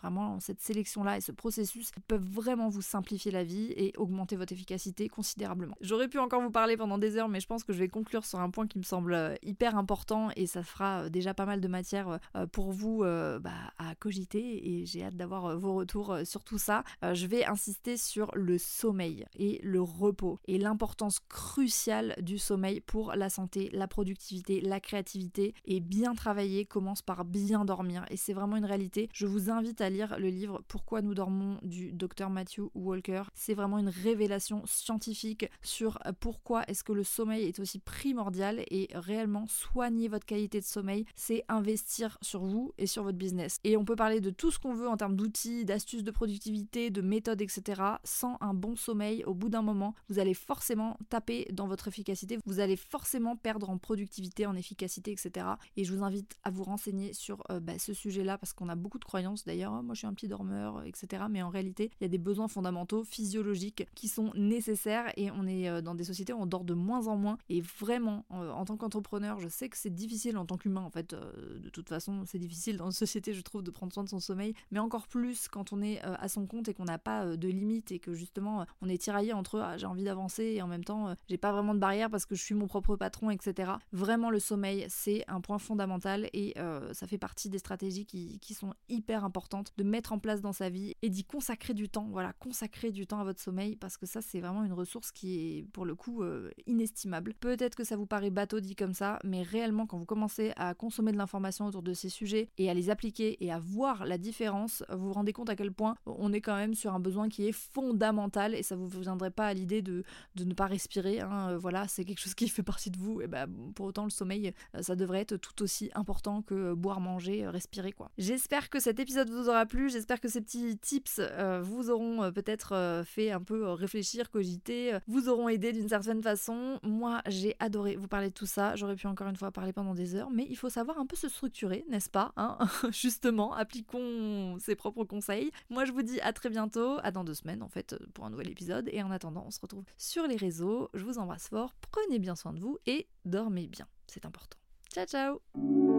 vraiment, 0.00 0.38
cette 0.38 0.60
sélection-là 0.60 1.16
et 1.16 1.20
ce 1.20 1.32
processus 1.32 1.90
peuvent 2.06 2.24
vraiment 2.24 2.68
vous 2.68 2.82
simplifier 2.82 3.32
la 3.32 3.42
vie 3.42 3.72
et 3.76 3.92
augmenter 3.96 4.36
votre 4.36 4.52
efficacité 4.52 5.08
considérablement. 5.08 5.55
J'aurais 5.80 6.08
pu 6.08 6.18
encore 6.18 6.42
vous 6.42 6.50
parler 6.50 6.76
pendant 6.76 6.98
des 6.98 7.16
heures, 7.16 7.28
mais 7.28 7.40
je 7.40 7.46
pense 7.46 7.64
que 7.64 7.72
je 7.72 7.78
vais 7.78 7.88
conclure 7.88 8.24
sur 8.24 8.40
un 8.40 8.50
point 8.50 8.66
qui 8.66 8.78
me 8.78 8.84
semble 8.84 9.14
euh, 9.14 9.34
hyper 9.42 9.76
important 9.76 10.28
et 10.36 10.46
ça 10.46 10.62
fera 10.62 11.02
euh, 11.02 11.08
déjà 11.08 11.34
pas 11.34 11.46
mal 11.46 11.60
de 11.60 11.68
matière 11.68 12.18
euh, 12.36 12.46
pour 12.46 12.72
vous 12.72 13.04
bah, 13.40 13.50
à 13.78 13.94
cogiter 13.94 14.68
et 14.68 14.86
j'ai 14.86 15.04
hâte 15.04 15.16
d'avoir 15.16 15.58
vos 15.58 15.74
retours 15.74 16.18
sur 16.24 16.44
tout 16.44 16.58
ça. 16.58 16.84
Je 17.02 17.26
vais 17.26 17.44
insister 17.44 17.96
sur 17.96 18.30
le 18.34 18.58
sommeil 18.58 19.26
et 19.38 19.60
le 19.62 19.80
repos 19.80 20.38
et 20.46 20.58
l'importance 20.58 21.20
cruciale 21.28 22.14
du 22.20 22.38
sommeil 22.38 22.80
pour 22.80 23.14
la 23.14 23.28
santé, 23.28 23.70
la 23.72 23.88
productivité, 23.88 24.60
la 24.60 24.80
créativité 24.80 25.54
et 25.64 25.80
bien 25.80 26.14
travailler 26.14 26.64
commence 26.64 27.02
par 27.02 27.24
bien 27.24 27.64
dormir 27.64 28.04
et 28.10 28.16
c'est 28.16 28.32
vraiment 28.32 28.56
une 28.56 28.64
réalité. 28.64 29.08
Je 29.12 29.26
vous 29.26 29.50
invite 29.50 29.80
à 29.80 29.90
lire 29.90 30.18
le 30.18 30.28
livre 30.28 30.62
Pourquoi 30.68 31.02
nous 31.02 31.14
dormons 31.14 31.58
du 31.62 31.92
docteur 31.92 32.30
Matthew 32.30 32.70
Walker. 32.74 33.22
C'est 33.34 33.54
vraiment 33.54 33.78
une 33.78 33.88
révélation 33.88 34.62
scientifique 34.64 35.45
sur 35.62 35.98
pourquoi 36.20 36.64
est-ce 36.68 36.84
que 36.84 36.92
le 36.92 37.04
sommeil 37.04 37.44
est 37.46 37.58
aussi 37.58 37.78
primordial 37.78 38.64
et 38.70 38.88
réellement 38.94 39.46
soigner 39.46 40.08
votre 40.08 40.26
qualité 40.26 40.60
de 40.60 40.64
sommeil, 40.64 41.04
c'est 41.14 41.44
investir 41.48 42.18
sur 42.22 42.44
vous 42.44 42.72
et 42.78 42.86
sur 42.86 43.02
votre 43.02 43.18
business. 43.18 43.58
Et 43.64 43.76
on 43.76 43.84
peut 43.84 43.96
parler 43.96 44.20
de 44.20 44.30
tout 44.30 44.50
ce 44.50 44.58
qu'on 44.58 44.74
veut 44.74 44.88
en 44.88 44.96
termes 44.96 45.16
d'outils, 45.16 45.64
d'astuces 45.64 46.04
de 46.04 46.10
productivité, 46.10 46.90
de 46.90 47.00
méthodes, 47.00 47.40
etc. 47.40 47.82
Sans 48.04 48.36
un 48.40 48.54
bon 48.54 48.76
sommeil, 48.76 49.24
au 49.24 49.34
bout 49.34 49.48
d'un 49.48 49.62
moment, 49.62 49.94
vous 50.08 50.18
allez 50.18 50.34
forcément 50.34 50.98
taper 51.08 51.46
dans 51.52 51.66
votre 51.66 51.88
efficacité, 51.88 52.38
vous 52.46 52.60
allez 52.60 52.76
forcément 52.76 53.36
perdre 53.36 53.70
en 53.70 53.78
productivité, 53.78 54.46
en 54.46 54.54
efficacité, 54.54 55.12
etc. 55.12 55.46
Et 55.76 55.84
je 55.84 55.94
vous 55.94 56.02
invite 56.02 56.36
à 56.44 56.50
vous 56.50 56.64
renseigner 56.64 57.12
sur 57.12 57.42
euh, 57.50 57.60
bah, 57.60 57.78
ce 57.78 57.92
sujet-là 57.92 58.38
parce 58.38 58.52
qu'on 58.52 58.68
a 58.68 58.74
beaucoup 58.74 58.98
de 58.98 59.04
croyances 59.04 59.44
d'ailleurs, 59.44 59.74
oh, 59.78 59.82
moi 59.82 59.94
je 59.94 59.98
suis 59.98 60.06
un 60.06 60.14
petit 60.14 60.28
dormeur, 60.28 60.82
etc. 60.84 61.24
Mais 61.30 61.42
en 61.42 61.48
réalité, 61.48 61.90
il 62.00 62.04
y 62.04 62.06
a 62.06 62.08
des 62.08 62.18
besoins 62.18 62.48
fondamentaux, 62.48 63.04
physiologiques 63.04 63.86
qui 63.94 64.08
sont 64.08 64.32
nécessaires 64.34 65.12
et 65.16 65.30
est 65.46 65.68
euh, 65.68 65.80
dans 65.80 65.94
des 65.94 66.04
sociétés 66.04 66.32
où 66.32 66.40
on 66.40 66.46
dort 66.46 66.64
de 66.64 66.74
moins 66.74 67.08
en 67.08 67.16
moins. 67.16 67.38
Et 67.48 67.60
vraiment, 67.60 68.24
euh, 68.32 68.50
en 68.50 68.64
tant 68.64 68.76
qu'entrepreneur, 68.76 69.40
je 69.40 69.48
sais 69.48 69.68
que 69.68 69.76
c'est 69.76 69.94
difficile 69.94 70.38
en 70.38 70.46
tant 70.46 70.56
qu'humain 70.56 70.82
en 70.82 70.90
fait. 70.90 71.12
Euh, 71.12 71.58
de 71.58 71.68
toute 71.68 71.88
façon, 71.88 72.22
c'est 72.24 72.38
difficile 72.38 72.76
dans 72.76 72.86
une 72.86 72.92
société, 72.92 73.34
je 73.34 73.42
trouve, 73.42 73.62
de 73.62 73.70
prendre 73.70 73.92
soin 73.92 74.04
de 74.04 74.08
son 74.08 74.20
sommeil, 74.20 74.54
mais 74.70 74.78
encore 74.78 75.08
plus 75.08 75.48
quand 75.48 75.72
on 75.72 75.82
est 75.82 76.00
à 76.00 76.28
son 76.28 76.46
compte 76.46 76.68
et 76.68 76.74
qu'on 76.74 76.84
n'a 76.84 76.98
pas 76.98 77.36
de 77.36 77.48
limites 77.48 77.92
et 77.92 77.98
que 77.98 78.14
justement 78.14 78.66
on 78.80 78.88
est 78.88 78.98
tiraillé 78.98 79.32
entre 79.32 79.58
ah, 79.58 79.76
j'ai 79.76 79.86
envie 79.86 80.04
d'avancer 80.04 80.44
et 80.44 80.62
en 80.62 80.66
même 80.66 80.84
temps 80.84 81.14
j'ai 81.28 81.38
pas 81.38 81.52
vraiment 81.52 81.74
de 81.74 81.78
barrière 81.78 82.10
parce 82.10 82.26
que 82.26 82.34
je 82.34 82.42
suis 82.42 82.54
mon 82.54 82.66
propre 82.66 82.96
patron, 82.96 83.30
etc. 83.30 83.72
Vraiment, 83.92 84.30
le 84.30 84.38
sommeil, 84.38 84.86
c'est 84.88 85.24
un 85.28 85.40
point 85.40 85.58
fondamental 85.58 86.28
et 86.32 86.54
ça 86.92 87.06
fait 87.06 87.18
partie 87.18 87.48
des 87.48 87.58
stratégies 87.58 88.06
qui, 88.06 88.38
qui 88.40 88.54
sont 88.54 88.74
hyper 88.88 89.24
importantes 89.24 89.72
de 89.76 89.84
mettre 89.84 90.12
en 90.12 90.18
place 90.18 90.40
dans 90.40 90.52
sa 90.52 90.68
vie 90.68 90.94
et 91.02 91.10
d'y 91.10 91.24
consacrer 91.24 91.74
du 91.74 91.88
temps. 91.88 92.08
Voilà, 92.10 92.32
consacrer 92.34 92.90
du 92.90 93.06
temps 93.06 93.20
à 93.20 93.24
votre 93.24 93.40
sommeil 93.40 93.76
parce 93.76 93.96
que 93.96 94.06
ça 94.06 94.20
c'est 94.22 94.40
vraiment 94.40 94.64
une 94.64 94.72
ressource 94.72 95.10
qui 95.10 95.25
est 95.28 95.62
pour 95.72 95.84
le 95.84 95.94
coup 95.94 96.22
euh, 96.22 96.50
inestimable. 96.66 97.34
Peut-être 97.34 97.74
que 97.74 97.84
ça 97.84 97.96
vous 97.96 98.06
paraît 98.06 98.30
bateau 98.30 98.60
dit 98.60 98.74
comme 98.74 98.94
ça, 98.94 99.18
mais 99.24 99.42
réellement 99.42 99.86
quand 99.86 99.98
vous 99.98 100.04
commencez 100.04 100.52
à 100.56 100.74
consommer 100.74 101.12
de 101.12 101.16
l'information 101.16 101.66
autour 101.66 101.82
de 101.82 101.92
ces 101.92 102.08
sujets 102.08 102.48
et 102.58 102.70
à 102.70 102.74
les 102.74 102.90
appliquer 102.90 103.42
et 103.44 103.52
à 103.52 103.58
voir 103.58 104.04
la 104.04 104.18
différence, 104.18 104.84
vous 104.90 105.08
vous 105.08 105.12
rendez 105.12 105.32
compte 105.32 105.50
à 105.50 105.56
quel 105.56 105.72
point 105.72 105.96
on 106.06 106.32
est 106.32 106.40
quand 106.40 106.56
même 106.56 106.74
sur 106.74 106.94
un 106.94 107.00
besoin 107.00 107.28
qui 107.28 107.46
est 107.46 107.52
fondamental 107.52 108.54
et 108.54 108.62
ça 108.62 108.76
vous 108.76 108.88
viendrait 108.88 109.30
pas 109.30 109.46
à 109.46 109.54
l'idée 109.54 109.82
de, 109.82 110.04
de 110.34 110.44
ne 110.44 110.54
pas 110.54 110.66
respirer. 110.66 111.20
Hein. 111.20 111.50
Euh, 111.50 111.58
voilà, 111.58 111.88
c'est 111.88 112.04
quelque 112.04 112.20
chose 112.20 112.34
qui 112.34 112.48
fait 112.56 112.62
partie 112.62 112.90
de 112.90 112.98
vous 112.98 113.20
et 113.20 113.26
bah 113.26 113.46
pour 113.74 113.86
autant 113.86 114.04
le 114.04 114.10
sommeil 114.10 114.52
euh, 114.74 114.82
ça 114.82 114.96
devrait 114.96 115.20
être 115.20 115.36
tout 115.36 115.62
aussi 115.62 115.90
important 115.94 116.42
que 116.42 116.74
boire, 116.74 117.00
manger, 117.00 117.48
respirer 117.48 117.92
quoi. 117.92 118.10
J'espère 118.18 118.70
que 118.70 118.80
cet 118.80 119.00
épisode 119.00 119.30
vous 119.30 119.48
aura 119.48 119.66
plu, 119.66 119.90
j'espère 119.90 120.20
que 120.20 120.28
ces 120.28 120.40
petits 120.40 120.78
tips 120.78 121.20
vous 121.62 121.90
auront 121.90 122.30
peut-être 122.32 123.02
fait 123.04 123.30
un 123.30 123.40
peu 123.40 123.70
réfléchir, 123.72 124.30
cogiter, 124.30 124.98
vous 125.16 125.28
auront 125.30 125.48
aidé 125.48 125.72
d'une 125.72 125.88
certaine 125.88 126.22
façon. 126.22 126.78
Moi, 126.82 127.22
j'ai 127.26 127.56
adoré 127.58 127.96
vous 127.96 128.06
parler 128.06 128.28
de 128.28 128.34
tout 128.34 128.46
ça. 128.46 128.76
J'aurais 128.76 128.96
pu 128.96 129.06
encore 129.06 129.28
une 129.28 129.36
fois 129.36 129.50
parler 129.50 129.72
pendant 129.72 129.94
des 129.94 130.14
heures, 130.14 130.30
mais 130.30 130.46
il 130.48 130.56
faut 130.56 130.68
savoir 130.68 130.98
un 130.98 131.06
peu 131.06 131.16
se 131.16 131.28
structurer, 131.28 131.84
n'est-ce 131.88 132.10
pas 132.10 132.32
hein? 132.36 132.58
Justement, 132.90 133.54
appliquons 133.54 134.58
ses 134.58 134.76
propres 134.76 135.04
conseils. 135.04 135.50
Moi, 135.70 135.86
je 135.86 135.92
vous 135.92 136.02
dis 136.02 136.20
à 136.20 136.32
très 136.32 136.50
bientôt, 136.50 136.98
à 137.02 137.10
dans 137.10 137.24
deux 137.24 137.34
semaines 137.34 137.62
en 137.62 137.68
fait, 137.68 137.96
pour 138.12 138.26
un 138.26 138.30
nouvel 138.30 138.50
épisode. 138.50 138.90
Et 138.92 139.02
en 139.02 139.10
attendant, 139.10 139.44
on 139.46 139.50
se 139.50 139.60
retrouve 139.60 139.84
sur 139.96 140.26
les 140.26 140.36
réseaux. 140.36 140.90
Je 140.92 141.04
vous 141.04 141.18
embrasse 141.18 141.48
fort, 141.48 141.74
prenez 141.90 142.18
bien 142.18 142.36
soin 142.36 142.52
de 142.52 142.60
vous 142.60 142.78
et 142.86 143.08
dormez 143.24 143.66
bien. 143.66 143.86
C'est 144.06 144.26
important. 144.26 144.58
Ciao, 144.92 145.06
ciao 145.06 145.95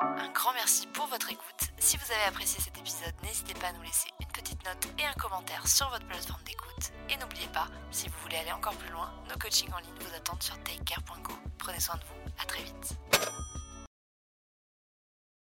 Un 0.00 0.28
grand 0.32 0.52
merci 0.52 0.86
pour 0.88 1.06
votre 1.06 1.30
écoute. 1.30 1.70
Si 1.78 1.96
vous 1.96 2.12
avez 2.12 2.24
apprécié 2.28 2.62
cet 2.62 2.76
épisode, 2.76 3.14
n'hésitez 3.22 3.54
pas 3.54 3.68
à 3.68 3.72
nous 3.72 3.82
laisser 3.82 4.08
une 4.20 4.26
petite 4.26 4.62
note 4.64 4.88
et 4.98 5.06
un 5.06 5.12
commentaire 5.14 5.66
sur 5.66 5.88
votre 5.90 6.06
plateforme 6.06 6.42
d'écoute. 6.44 6.92
Et 7.08 7.16
n'oubliez 7.16 7.48
pas, 7.48 7.68
si 7.90 8.08
vous 8.08 8.18
voulez 8.22 8.36
aller 8.36 8.52
encore 8.52 8.74
plus 8.74 8.90
loin, 8.90 9.10
nos 9.28 9.36
coachings 9.38 9.72
en 9.72 9.78
ligne 9.78 9.94
vous 10.00 10.14
attendent 10.14 10.42
sur 10.42 10.58
takecare.co. 10.64 11.32
Prenez 11.58 11.80
soin 11.80 11.96
de 11.96 12.00
vous, 12.00 12.32
à 12.42 12.44
très 12.44 12.62
vite. 12.62 12.96